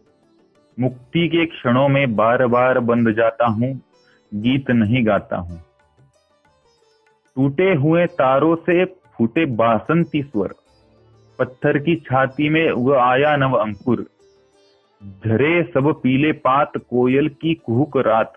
मुक्ति 0.78 1.28
के 1.28 1.44
क्षणों 1.46 1.88
में 1.88 2.14
बार 2.16 2.46
बार 2.46 2.78
बंध 2.80 3.10
जाता 3.16 3.46
हूँ, 3.46 3.72
गीत 4.32 4.70
नहीं 4.70 5.06
गाता 5.06 5.36
हूँ। 5.36 5.58
टूटे 7.36 7.72
हुए 7.74 8.06
तारों 8.14 8.54
से 8.56 8.84
फूटे 8.84 9.44
बासंती 9.56 10.22
स्वर, 10.22 10.54
पत्थर 11.38 11.78
की 11.78 11.94
छाती 12.02 12.48
में 12.48 12.70
उग 12.70 12.92
आया 12.94 13.36
नव 13.36 13.56
अंकुर, 13.56 14.04
झरे 15.02 15.62
सब 15.64 15.92
पीले 16.02 16.32
पात 16.40 16.76
कोयल 16.80 17.28
की 17.30 17.54
कुहुक 17.56 17.96
रात। 18.06 18.32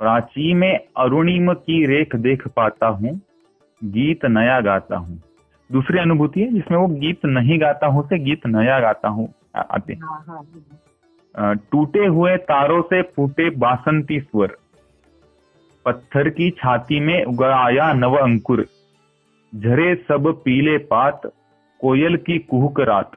प्राची 0.00 0.52
में 0.54 0.72
अरुणिम 0.96 1.52
की 1.54 1.84
रेख 1.86 2.16
देख 2.18 2.46
पाता 2.48 2.86
हूँ, 2.88 3.20
गीत 3.82 4.24
नया 4.26 4.60
गाता 4.60 4.96
हूँ। 4.96 5.20
दूसरी 5.70 5.98
अनुभूति 5.98 6.40
है 6.40 6.52
जिसमें 6.52 6.78
वो 6.78 6.86
गीत 6.96 7.24
नहीं 7.26 7.60
गाता 7.60 7.86
हूँ 7.86 8.02
से 8.08 8.18
गीत 8.20 8.46
नया 8.46 8.78
गाता 8.80 9.08
हूँ। 9.08 9.28
आते 9.56 9.94
टूटे 11.34 12.06
हुए 12.06 12.36
तारों 12.36 12.82
से 12.82 13.02
फूटे 13.02 13.48
बासंती 13.50 14.20
स्वर। 14.20 14.56
पत्थर 15.86 16.28
की 16.28 16.50
छाती 16.50 17.00
में 17.00 17.24
उगाया 17.24 17.92
नव 17.92 18.16
अंकुर। 18.16 18.64
झरे 19.52 19.94
सब 20.08 20.28
पीले 20.44 20.76
पात, 20.78 21.20
कोयल 21.80 22.16
की 22.16 22.38
कुहक 22.38 22.80
रात। 22.80 23.16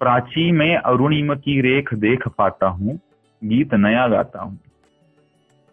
प्राची 0.00 0.50
में 0.52 0.76
अरुणिम 0.76 1.34
की 1.34 1.60
रेख 1.60 1.94
देख 1.94 2.28
पाता 2.28 2.66
हूँ, 2.66 2.98
गीत 3.42 3.74
नया 3.74 4.06
गाता 4.08 4.42
हूँ। 4.42 4.58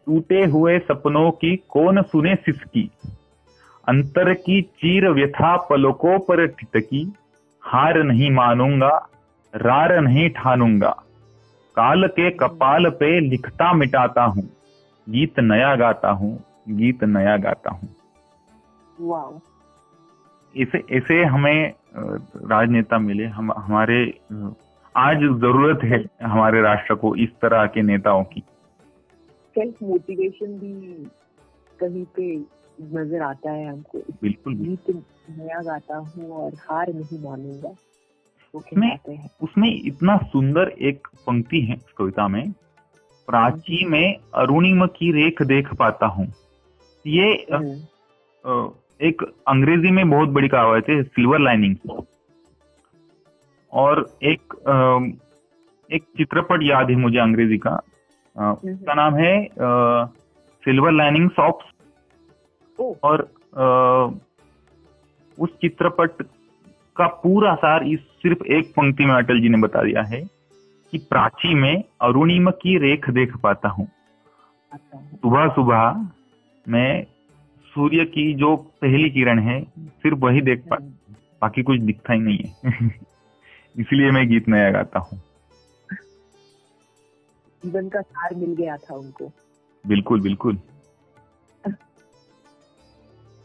टूटे 0.07 0.43
हुए 0.45 0.79
सपनों 0.79 1.29
की 1.31 1.55
कौन 1.69 2.01
सुने 2.01 2.35
सिसकी? 2.35 2.89
अंतर 3.87 4.33
की 4.33 4.61
चीर 4.61 5.09
व्यथा 5.09 5.55
पलकों 5.69 6.17
पर 6.19 6.45
ठिटकी 6.47 7.13
हार 7.63 8.03
नहीं 8.03 8.31
मानूँगा, 8.31 9.07
रार 9.53 9.99
नहीं 10.01 10.29
ठानूँगा। 10.29 10.95
काल 11.77 12.07
के 12.09 12.29
कपाल 12.37 12.89
पे 12.99 13.19
लिखता 13.19 13.71
मिटाता 13.73 14.23
हूँ। 14.25 14.43
गीत 15.07 15.39
नया 15.39 15.75
गाता 15.75 16.09
हूँ 16.11 16.37
गीत 16.69 17.03
नया 17.03 17.35
गाता 17.37 17.71
हूँ। 17.71 17.89
इसे 20.55 20.83
ऐसे 20.91 21.23
हमें 21.23 21.73
राजनेता 21.95 22.97
मिले। 22.99 23.25
हम 23.27 23.51
हमारे 23.51 24.03
आज 24.95 25.17
ज़रूरत 25.17 25.83
है 25.83 26.03
हमारे 26.23 26.61
राष्ट्र 26.61 26.95
को 26.95 27.15
इस 27.15 27.29
तरह 27.41 27.65
के 27.65 27.81
नेताओं 27.81 28.23
की। 28.23 28.43
सेल्फ 29.55 29.83
मोटिवेशन 29.83 30.57
भी 30.59 30.73
कहीं 31.79 32.05
पे 32.15 32.35
नज़र 32.95 33.21
आता 33.21 33.51
है 33.51 33.67
हमको। 33.69 33.99
बिल्कुल। 34.21 34.55
गीत 34.55 34.89
नया 35.29 35.61
गाता 35.61 35.97
हूँ 35.97 36.29
और 36.33 36.53
हार 36.61 36.93
नहीं 36.93 37.23
मानूँगा। 37.23 37.73
वो 38.55 38.63
मैं- 38.77 38.99
कहते 38.99 39.11
हैं। 39.11 39.31
उसमें 39.41 39.81
इतना 39.85 40.17
सुंदर 40.17 40.67
एक 40.67 41.07
पंक्ति 41.27 41.61
है 41.61 41.75
उस 41.75 41.91
कविता 41.97 42.27
में 42.27 42.51
प्राची 43.27 43.85
में 43.85 44.17
अरुणिम 44.35 44.85
की 44.85 45.11
रेख 45.11 45.41
देख 45.41 45.73
पाता 45.73 46.05
हूँ। 46.05 46.33
ये 47.07 47.45
हम्म, 47.53 48.71
एक 49.01 49.23
अंग्रेज़ी 49.47 49.91
में 49.91 50.09
बहुत 50.09 50.29
बड़ी 50.29 50.47
कहावत 50.47 50.83
है 50.89 51.03
सिल्वर 51.03 51.39
लाइनिंग 51.39 52.03
और 53.73 54.17
एक 54.23 54.53
एक 55.91 56.03
चित्रपट 56.03 56.59
याद 56.63 56.89
है 56.89 56.95
मुझे 56.95 57.19
अंग्रेज़ी 57.19 57.57
का। 57.57 57.79
हम्म, 58.37 58.73
उसका 58.73 58.93
नाम 58.93 59.15
है 59.15 59.47
सिल्वर 60.65 60.91
लाइनिंग 60.91 61.29
ओ 62.79 62.93
और 63.03 63.21
उस 65.39 65.49
चित्रपट 65.49 66.11
का 66.95 67.07
पूरा 67.07 67.55
सार 67.55 67.83
इस 67.83 67.99
सिर्फ़ 67.99 68.43
एक 68.43 68.69
पंक्ति 68.71 69.05
में 69.05 69.15
अटल 69.15 69.41
जी 69.41 69.49
ने 69.49 69.57
बता 69.57 69.83
दिया 69.83 70.01
है 70.03 70.21
कि 70.91 70.97
प्राची 70.97 71.53
में 71.53 71.83
अरुणिम 72.01 72.49
की 72.51 72.77
रेख 72.77 73.09
देख 73.09 73.37
पाता 73.37 73.69
हूँ। 73.69 73.87
सुबह 75.15 75.47
सुबह 75.47 76.09
मैं 76.69 77.03
सूर्य 77.65 78.05
की 78.05 78.33
जो 78.33 78.55
पहली 78.55 79.09
किरण 79.09 79.39
है 79.39 79.61
सिर्फ़ 79.79 80.17
वही 80.17 80.41
देख 80.41 80.63
पा 80.69 80.77
बाकी 81.41 81.63
कुछ 81.63 81.79
दिखता 81.79 82.13
ही 82.13 82.19
नहीं 82.19 82.37
है। 82.37 82.89
इसलिए 83.79 84.11
मैं 84.11 84.29
गीत 84.29 84.49
नया 84.49 84.71
गाता 84.71 84.99
हूँ। 84.99 85.21
जीवन 87.65 87.89
का 87.89 88.01
सार 88.01 88.35
मिल 88.35 88.55
गया 88.55 88.77
था 88.77 88.95
उनको। 88.95 89.31
बिल्कुल 89.87 90.21
बिल्कुल। 90.21 90.59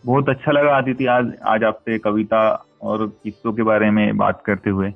बहुत 0.04 0.28
अच्छा 0.28 0.52
लगा 0.52 0.76
आदित्य 0.76 1.06
आज 1.06 1.32
आज 1.46 1.64
आपसे 1.64 1.98
कविता 1.98 2.65
और 2.80 3.06
किस्सों 3.22 3.52
के 3.52 3.62
बारे 3.62 3.90
में 3.90 4.16
बात 4.16 4.42
करते 4.46 4.70
हुए 4.70 4.92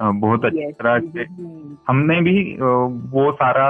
बहुत 0.00 0.44
अच्छी 0.44 0.70
तरह 0.72 0.98
से 1.14 1.24
हमने 1.88 2.20
भी 2.20 2.34
वो 3.14 3.30
सारा 3.32 3.68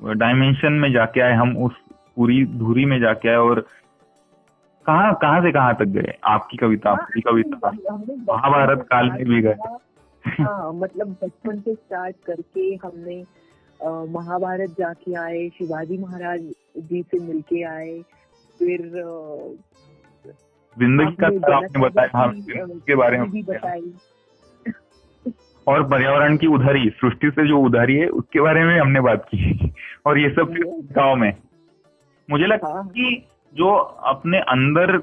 डायमेंशन 0.00 0.72
में 0.82 0.92
जाके 0.92 1.20
आए 1.20 1.32
हम 1.36 1.56
उस 1.66 1.72
पूरी 2.16 2.44
धुरी 2.58 2.84
में 2.84 2.98
जाके 3.00 3.28
आए 3.28 3.36
और 3.36 3.60
कहाँ 4.86 5.12
कहाँ 5.22 5.40
से 5.42 5.50
कहाँ 5.52 5.74
तक 5.74 5.84
गए? 5.94 6.12
आपकी 6.24 6.56
कविता 6.56 6.90
हाँ, 6.90 6.98
आपकी 6.98 7.20
कविता। 7.20 7.70
महाभारत 8.32 8.82
काल 8.92 9.10
में 9.10 9.24
भी 9.24 9.40
गए। 9.42 9.54
हाँ 10.24 10.72
मतलब 10.74 11.16
बचपन 11.22 11.58
से 11.60 11.74
स्टार्ट 11.74 12.16
करके 12.26 12.68
हमने 12.84 13.22
महाभारत 14.12 14.74
जाके 14.78 15.14
आए 15.22 15.48
शिवाजी 15.58 15.98
महाराज 15.98 16.40
जी 16.90 17.02
से 17.02 17.18
मिलके 17.26 17.62
आए 17.72 17.98
फिर 18.60 18.86
ज़िंदगी 20.76 21.14
का 21.14 21.28
सार 21.30 21.52
आपने 21.54 21.80
बताया 21.80 22.18
हाँ 22.18 22.30
की, 22.32 22.40
ज़िंदगी 22.42 22.78
के 22.86 22.94
बारे 22.94 23.18
में 23.18 23.26
और 25.66 25.82
पर्यावरण 25.90 26.36
की 26.36 26.46
उधारी 26.46 26.88
सृष्टि 26.90 27.30
से 27.30 27.46
जो 27.48 27.58
उधारी 27.58 27.94
है 27.96 28.08
उसके 28.08 28.40
बारे 28.40 28.64
में 28.64 28.78
हमने 28.80 29.00
बात 29.00 29.24
की। 29.34 29.72
और 30.06 30.18
ये 30.18 30.28
सब 30.30 30.52
गाँव 30.96 31.14
में। 31.16 31.32
मुझे 32.28 32.46
लगता 32.46 32.68
है। 32.68 32.74
हाँ 32.74 32.86
कि 32.88 33.26
जो 33.54 33.70
अपने 34.12 34.38
अंदर 34.48 34.96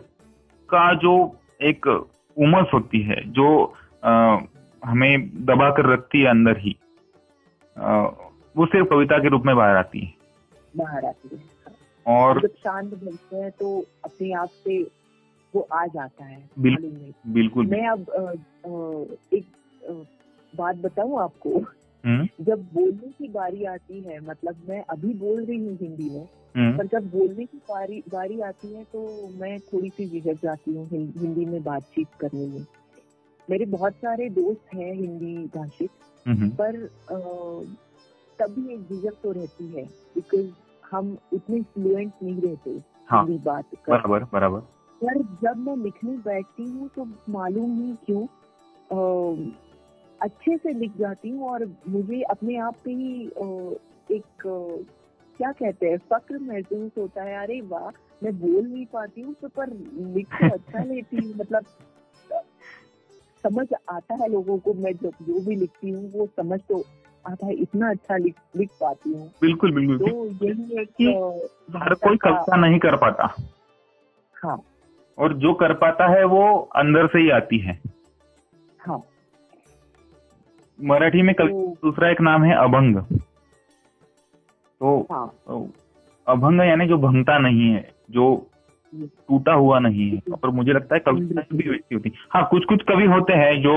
का 0.69 0.93
जो 0.93 1.15
एक 1.61 1.87
उमस 1.87 2.67
होती 2.73 3.01
है 3.01 3.21
जो 3.31 3.49
अ, 4.03 4.09
हमें 4.81 5.29
दबा 5.45 5.69
कर 5.71 5.91
रखती 5.93 6.21
है 6.21 6.29
अंदर 6.29 6.57
ही 6.59 6.75
अ, 7.77 7.85
वो 8.57 8.65
सिर्फ़ 8.65 8.87
कविता 8.89 9.17
के 9.17 9.29
रूप 9.29 9.45
में 9.45 9.55
बाहर 9.55 9.75
आती 9.75 9.99
है। 9.99 10.13
बाहर 10.77 11.05
आती 11.05 11.35
है। 11.35 11.41
और 12.05 12.41
जब 12.41 12.55
शांत 12.57 12.93
बनते 12.93 13.35
हैं 13.35 13.51
तो 13.51 13.79
अपने 14.05 14.31
आप 14.33 14.49
से 14.63 14.81
वो 15.55 15.67
आ 15.73 15.85
जाता 15.85 16.25
है 16.25 16.49
बिल- 16.59 16.79
मालूम 16.79 16.97
नहीं। 16.97 17.33
बिल्कुल 17.33 17.67
मैं 17.67 17.87
अब 17.87 18.05
एक 19.33 19.45
बात 20.53 20.75
बताऊँ 20.75 21.19
आपको? 21.21 21.59
हम्म। 22.03 22.43
जब 22.43 22.63
बोलने 22.73 23.11
की 23.17 23.27
बारी 23.27 23.63
आती 23.63 23.99
है 24.01 24.19
मतलब 24.19 24.55
मैं 24.69 24.83
अभी 24.89 25.13
बोल 25.13 25.43
रही 25.45 25.57
हूँ 25.65 25.77
हिंदी 25.81 26.09
में 26.09 26.27
हम्म। 26.55 26.77
पर 26.77 26.87
जब 26.87 27.09
बोलने 27.11 27.45
की 27.45 27.57
बारी 27.57 28.03
बारी 28.13 28.39
आती 28.41 28.73
है 28.73 28.83
तो 28.83 29.27
मैं 29.41 29.59
थोड़ी 29.59 29.89
सी 29.89 30.09
झिझक 30.09 30.39
जाती 30.43 30.75
हूँ 30.75 30.87
हिंदी 30.87 31.45
में 31.45 31.61
बातचीत 31.63 32.07
करने 32.19 32.45
में। 32.47 32.65
मेरे 33.49 33.65
बहुत 33.65 33.93
सारे 33.93 34.29
दोस्त 34.29 34.73
हैं 34.73 34.93
हिंदी 34.93 35.37
भाषिक 35.55 35.89
हम्म। 36.27 36.49
पर 36.49 36.75
तभी 38.39 38.73
एक 38.73 38.81
झिझक 38.81 39.13
तो 39.23 39.31
रहती 39.31 39.67
है 39.67 39.85
बिकॉज़ 40.15 40.51
हम 40.91 41.17
उतने 41.33 41.61
फ्लुएंट 41.61 42.11
नहीं 42.23 42.41
रहते 42.41 42.79
हाँ। 43.07 43.25
हिंदी 43.25 43.43
बात 43.43 43.65
कर 43.85 43.91
बराबर 43.91 44.23
बराबर। 44.33 44.61
पर 45.03 45.21
जब 45.43 45.57
मैं 45.57 45.75
लिखने 45.77 46.17
बैठती 46.17 46.63
हूँ 46.63 46.89
तो 46.95 47.05
मालूम 47.29 47.69
नहीं 47.79 47.95
क्यों 47.95 48.25
अच्छे 50.21 50.57
से 50.57 50.73
लिख 50.73 50.97
जाती 50.97 51.29
हूँ 51.29 51.49
और 51.49 51.65
मुझे 51.87 52.21
अपने 52.21 52.57
आप 52.57 52.75
पे 52.85 52.91
ही 52.91 53.25
एक 54.09 54.41
क्या 55.39 55.51
कहते 55.51 55.89
हैं 55.89 55.97
फक्र 55.97 56.39
महसूस 56.39 56.91
होता 56.97 57.23
है। 57.23 57.43
अरे 57.43 57.61
वाह 57.61 57.89
मैं 58.23 58.39
बोल 58.39 58.65
नहीं 58.67 58.85
पाती 58.85 59.21
हूँ 59.21 59.33
तो 59.33 59.47
पर 59.47 59.69
लिख 60.15 60.27
तो 60.27 60.49
अच्छा 60.49 60.83
लेती 60.93 61.17
हूँ 61.17 61.33
मतलब 61.35 61.65
समझ 63.43 63.67
आता 63.89 64.15
है 64.15 64.29
लोगों 64.29 64.57
को 64.57 64.73
मैं 64.73 64.93
जो 64.93 65.11
जो 65.21 65.39
भी 65.39 65.55
लिखती 65.55 65.89
हूँ 65.89 66.11
वो 66.11 66.27
समझ 66.27 66.59
तो 66.59 66.83
आता 67.27 67.45
है 67.45 67.53
इतना 67.53 67.89
अच्छा 67.89 68.17
लिख 68.17 68.35
लिख 68.57 68.69
पाती 68.81 69.13
हूँ। 69.13 69.31
बिल्कुल 69.41 69.71
बिल्कुल। 69.71 69.97
तो 69.97 70.25
यही 70.45 70.81
एक 70.81 70.89
कि 70.89 71.05
हर 71.77 71.93
कोई 71.93 72.17
का- 72.17 72.31
कविता 72.31 72.55
नहीं 72.55 72.79
कर 72.79 72.95
पाता। 72.95 73.35
हाँ। 74.35 74.63
और 75.17 75.33
जो 75.37 75.53
कर 75.53 75.73
पाता 75.73 76.07
है 76.09 76.23
वो 76.25 76.45
अंदर 76.75 77.07
से 77.07 77.19
ही 77.19 77.29
आती 77.29 77.57
है। 77.57 77.79
हाँ। 78.79 79.01
मराठी 80.79 81.21
में 81.21 81.33
कवि 81.35 81.49
तो 81.49 81.77
दूसरा 81.83 82.09
एक 82.09 82.21
नाम 82.21 82.43
है 82.43 82.55
अभंग। 82.55 82.97
तो 84.81 84.99
हाँ। 85.11 85.27
अभंग 86.27 86.61
यानी 86.61 86.87
जो 86.87 86.97
भंगता 86.97 87.37
नहीं 87.37 87.69
है 87.71 87.87
जो 88.11 88.25
टूटा 88.93 89.53
हुआ 89.53 89.79
नहीं 89.79 90.09
है 90.11 90.33
और 90.33 90.49
मुझे 90.49 90.73
लगता 90.73 90.95
है 90.95 90.99
कविताएँ 90.99 91.57
भी 91.57 91.69
वैसी 91.69 91.95
होती 91.95 92.09
हैं। 92.09 92.25
हाँ 92.31 92.47
कुछ 92.51 92.65
कुछ 92.65 92.83
कवि 92.83 93.05
होते 93.05 93.33
हैं 93.33 93.61
जो 93.61 93.75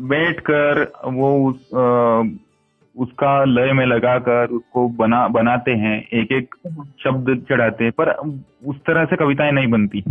बैठ 0.00 0.40
कर 0.40 0.82
वो 1.12 1.52
उसका 2.96 3.32
लय 3.44 3.72
में 3.72 3.84
लगाकर 3.86 4.50
उसको 4.52 4.88
बना 4.96 5.26
बनाते 5.28 5.70
हैं 5.82 5.96
एक 6.20 6.32
एक 6.32 6.54
शब्द 7.04 7.34
चढ़ाते 7.48 7.84
हैं 7.84 7.92
पर 8.00 8.10
उस 8.66 8.76
तरह 8.86 9.04
से 9.04 9.16
कविताएँ 9.16 9.52
नहीं 9.52 9.70
बनती। 9.70 10.02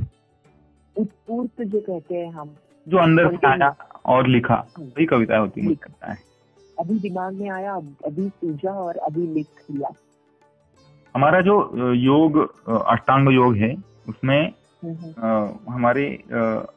उत्पूर्त 0.96 1.62
जो 1.62 1.80
कहते 1.80 2.16
हैं 2.16 2.32
हम 2.34 2.50
जो 2.88 2.98
अंदर 2.98 3.36
से 3.36 3.48
आया 3.48 3.70
और 4.06 4.28
लिखा 4.28 4.56
वही 4.80 5.06
कविताएँ 5.06 5.40
होती 5.40 5.62
है 5.62 5.76
है 6.06 6.18
अभी 6.80 7.00
दिमाग 7.00 7.34
में 7.34 7.50
आया 7.50 7.74
अभी 8.06 8.28
सूझा 8.30 8.72
और 8.72 8.98
अभी 9.10 9.28
लिख 9.34 9.48
लिया। 9.72 9.90
हमारा 11.16 11.42
जो 11.42 11.94
योग 11.94 12.38
अष्टांग 12.88 13.30
योग 13.34 13.56
है 13.56 13.74
उसमें 14.10 14.40
हम्म, 14.84 14.94
हम्म, 14.96 15.74
हमारे 15.74 16.06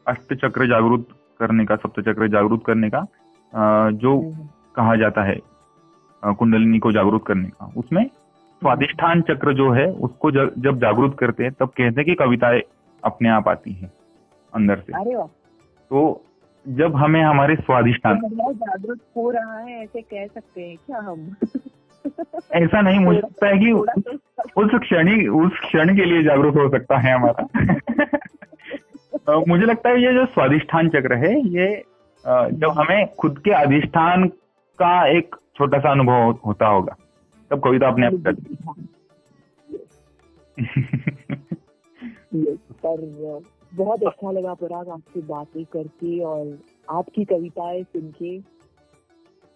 अष्ट 0.09 0.35
चक्र 0.35 0.67
जागरूक 0.69 1.07
करने 1.41 1.65
का 1.67 1.77
सप्त 1.77 2.01
चक्र 2.09 2.29
जागरूक 2.29 2.65
करने 2.67 2.91
का 2.91 2.99
अ, 2.99 3.91
जो 3.91 4.17
हम्म, 4.21 4.47
कहा 4.77 4.95
जाता 4.97 5.23
है 5.25 5.37
कुंडलिनी 6.33 6.79
को 6.79 6.93
जागरूक 6.93 7.27
करने 7.27 7.49
का। 7.49 7.73
उसमें 7.77 8.05
स्वादिष्ठान 8.07 9.21
चक्र 9.21 9.55
जो 9.55 9.71
है 9.71 9.87
उसको 9.87 10.31
ज- 10.31 10.51
जब 10.59 10.79
जागरूक 10.79 11.15
करते 11.15 11.43
हैं 11.45 11.53
तब 11.53 11.67
कहते 11.67 11.83
हैं 11.83 12.05
कि 12.05 12.15
कविताएँ 12.15 12.61
अपने 13.05 13.29
आप 13.29 13.49
आती 13.49 13.73
हैं 13.73 13.93
अंदर 14.55 14.77
से। 14.77 14.93
अरे 14.93 15.23
तो 15.91 16.25
जब 16.69 16.97
हमें 16.97 17.23
हमारे 17.23 17.57
स्वादिष्ठान 17.57 18.17
तो 18.17 18.29
बहुत 18.29 18.57
जागरूक 18.57 18.99
हो 19.17 19.31
रहा 19.31 19.59
है 19.59 19.83
ऐसे 19.83 20.01
कह 20.01 20.27
सकते 20.27 20.61
हैं 20.61 20.77
क्या 20.77 20.99
हम? 20.99 21.37
ऐसा 22.53 22.81
नहीं 22.81 23.01
मुझे 23.01 23.21
लगता 23.21 23.49
है 23.49 23.59
कि 23.59 23.71
तो 23.71 24.65
उस 24.65 24.81
क्षण 24.81 25.29
उस 25.29 25.53
क्षण 25.53 25.97
के 25.97 26.05
लिए 26.05 26.23
जागरूक 26.23 26.55
हो 26.55 26.69
सकता 26.69 26.99
है 26.99 27.13
हमारा। 27.15 27.49
मुझे 29.49 29.67
लगता 29.67 29.89
है 29.89 30.03
ये 30.03 30.13
जो 30.13 30.27
स्वादिष्ठान 30.27 30.89
चक्र 30.89 31.15
है 31.15 31.41
ये 31.41 31.85
जब 32.29 32.75
हमें 32.77 33.15
खुद 33.15 33.39
के 33.39 33.51
अधिष्ठान 33.51 34.29
का 34.79 35.07
एक 35.07 35.37
छोटा 35.57 35.79
सा 35.79 35.91
अनुभव 35.91 36.39
होता 36.47 36.67
होगा। 36.67 36.97
तब 37.51 37.61
कविता 37.61 37.89
अपने 37.89 38.07
आप 38.07 38.13
पर 42.87 43.43
बहुत 43.75 44.03
अच्छा 44.03 44.31
लगा 44.31 44.55
पराग 44.55 44.89
आपसे 44.89 45.21
बातें 45.21 45.65
करके 45.65 46.21
और 46.21 46.59
आपकी 46.91 47.25
कविताएँ 47.25 47.83
सुन 47.83 48.11
के। 48.23 48.37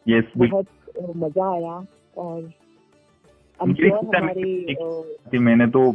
यस 0.07 0.25
बहुत 0.37 0.67
मज़ा 1.17 1.53
आया 1.53 1.87
और 2.19 2.51
हमारे 3.61 5.39
मैंने 5.39 5.67
तो 5.67 5.93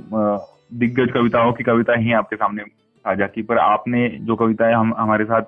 दिग्गज 0.73 1.11
कविताओं 1.11 1.53
की 1.53 1.63
कविता 1.63 1.93
ही 1.99 2.11
आपके 2.13 2.35
सामने 2.35 2.63
साझा 3.05 3.27
की 3.27 3.41
पर 3.41 3.57
आपने 3.57 4.09
जो 4.09 4.35
कविताएँ 4.35 4.73
हम 4.73 4.93
हमारे 4.97 5.25
साथ 5.25 5.41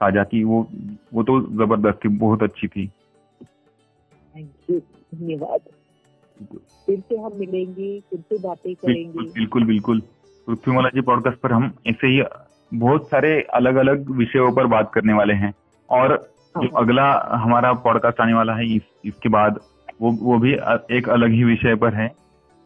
साझा 0.00 0.24
की 0.24 0.44
वो 0.44 0.66
वो 1.14 1.22
तो 1.22 1.40
ज़बरदस्त 1.40 2.04
थी 2.04 2.08
बहुत 2.08 2.42
अच्छी 2.42 2.68
थी। 2.68 2.90
थैंक 4.36 4.50
यू 4.70 4.78
धन्यवाद। 4.78 5.60
फिर 6.86 7.00
से 7.00 7.16
हम 7.16 7.30
मिलेंगे 7.38 8.00
फिर 8.00 8.18
से 8.20 8.48
बातें 8.48 8.74
करेंगे। 8.74 9.18
बिल्कुल 9.18 9.64
बिल्कुल। 9.64 10.00
पृथ्वीमाला 10.46 10.88
जी 10.88 11.00
पॉडकास्ट 11.00 11.38
पर 11.38 11.52
हम 11.52 11.72
ऐसे 11.86 12.06
ही 12.06 12.22
बहुत 12.74 13.08
सारे 13.08 13.42
अलग 13.42 13.74
अलग 13.74 14.10
विषयों 14.10 14.52
पर 14.52 14.66
बात 14.66 14.92
करने 14.92 15.12
वाले 15.12 15.34
हैं। 15.34 15.54
और 15.90 16.08
जो 16.62 16.66
हाँ, 16.66 16.82
अगला 16.82 17.30
हमारा 17.32 17.72
पॉडकास्ट 17.72 18.20
आने 18.20 18.34
वाला 18.34 18.54
है 18.54 18.74
इस 18.74 18.82
इसके 19.04 19.28
बाद 19.28 19.60
वो 20.00 20.12
वो 20.12 20.38
भी 20.38 20.52
एक 20.96 21.08
अलग 21.08 21.30
ही 21.30 21.44
विषय 21.44 21.74
पर 21.74 21.94
है। 21.94 22.08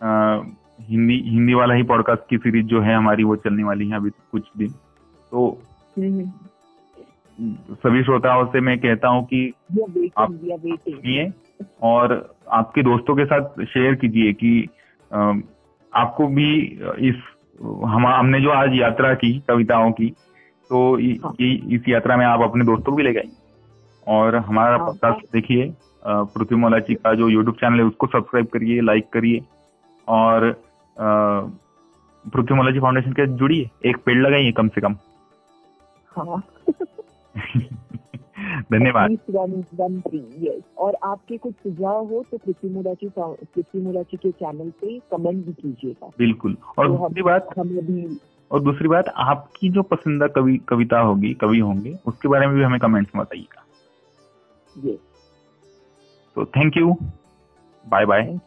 अ, 0.02 0.40
हिंदी 0.80 1.22
हिंदी 1.26 1.54
वाला 1.54 1.74
ही 1.74 1.82
पॉडकास्ट 1.82 2.22
की 2.30 2.38
सीरीज़ 2.38 2.66
जो 2.66 2.80
है 2.80 2.94
हमारी 2.94 3.24
वो 3.24 3.36
चलने 3.36 3.64
वाली 3.64 3.88
है 3.88 3.96
अभी 3.96 4.10
कुछ 4.10 4.42
दिन। 4.58 4.68
तो 5.30 5.62
हम्म, 5.98 7.54
सभी 7.74 8.02
श्रोताओं 8.02 8.46
से 8.46 8.60
मैं 8.60 8.78
कहता 8.78 9.08
हूँ 9.08 9.24
कि 9.24 9.52
आप-. 10.18 10.32
सुनिए। 10.88 11.32
और 11.82 12.34
आपके 12.50 12.82
दोस्तों 12.82 13.16
के 13.16 13.24
साथ 13.24 13.64
शेयर 13.64 13.94
कीजिए 13.94 14.32
कि 14.32 14.68
आपको 15.94 16.26
भी 16.26 16.61
इस 16.98 17.14
हम 17.86 18.06
हमने 18.06 18.40
जो 18.40 18.50
आज 18.50 18.70
यात्रा 18.74 19.14
की 19.14 19.44
कविताओं 19.48 19.92
की 19.92 20.11
तो 20.70 20.98
इ- 20.98 21.20
हाँ। 21.24 21.34
इ- 21.40 21.74
इस 21.74 21.82
यात्रा 21.88 22.16
में 22.16 22.26
आप 22.26 22.40
अपने 22.40 22.64
दोस्तों 22.64 22.92
को 22.92 22.96
भी 22.96 23.02
ले 23.02 23.12
गए 23.12 23.28
और 24.06 24.36
हमारा 24.36 24.76
हाँ, 24.76 24.86
पॉडकास्ट 24.86 25.32
देखिए 25.32 25.74
अ, 26.04 26.22
पृथ्वी 26.22 26.56
मोलाची 26.56 26.94
का 26.94 27.14
जो 27.14 27.28
यूट्यूब 27.28 27.54
चैनल 27.54 27.78
है 27.78 27.84
उसको 27.84 28.06
सब्सक्राइब 28.06 28.46
करिए 28.46 28.80
लाइक 28.80 29.09
करिए। 29.12 29.40
और 30.09 30.62
पृथ्वी 32.34 32.54
मोलाची 32.54 32.80
फाउंडेशन 32.80 33.12
के 33.12 33.26
जुड़िए 33.26 33.70
एक 33.86 33.96
पेड़ 33.96 34.18
लगाइए 34.18 34.52
कम 34.52 34.68
से 34.68 34.80
कम। 34.80 34.96
हाँ। 36.16 36.42
धन्यवाद. 38.72 39.16
और 40.78 40.96
आपके 41.02 41.36
कुछ 41.36 41.54
सुझाव 41.54 42.06
हो 42.06 42.24
तो 42.30 42.36
पृथ्वी 42.36 42.70
मुलाची 42.70 43.09
पृथ्वी 43.18 43.80
मुलाची 43.82 44.16
के 44.16 44.30
चैनल 44.30 44.70
पे 44.80 44.98
कमेंट 45.11 45.44
भी 45.46 45.52
कीजिएगा। 45.52 46.11
बिल्कुल। 46.18 46.56
और 46.78 46.86
तो 46.86 46.92
दूसरी 46.94 47.22
बात 47.22 47.48
हमें 47.59 47.86
भी 47.86 48.18
और 48.50 48.61
दूसरी 48.61 48.88
बात 48.88 49.09
आपकी 49.18 49.68
जो 49.68 49.82
पसंदीदा 49.82 50.26
कवि 50.34 50.56
कविता 50.68 51.00
होगी 51.00 51.32
कवि 51.34 51.59
होंगे 51.59 51.96
उसके 52.06 52.28
बारे 52.28 52.46
में 52.46 52.56
भी 52.56 52.62
हमें 52.62 52.78
कमेंट्स 52.80 53.14
में 53.14 53.24
बताइएगा। 53.24 53.64
तो 56.36 56.44
थैंक 56.46 56.76
यू 56.76 56.96
बाय 57.86 58.04
बाय 58.06 58.38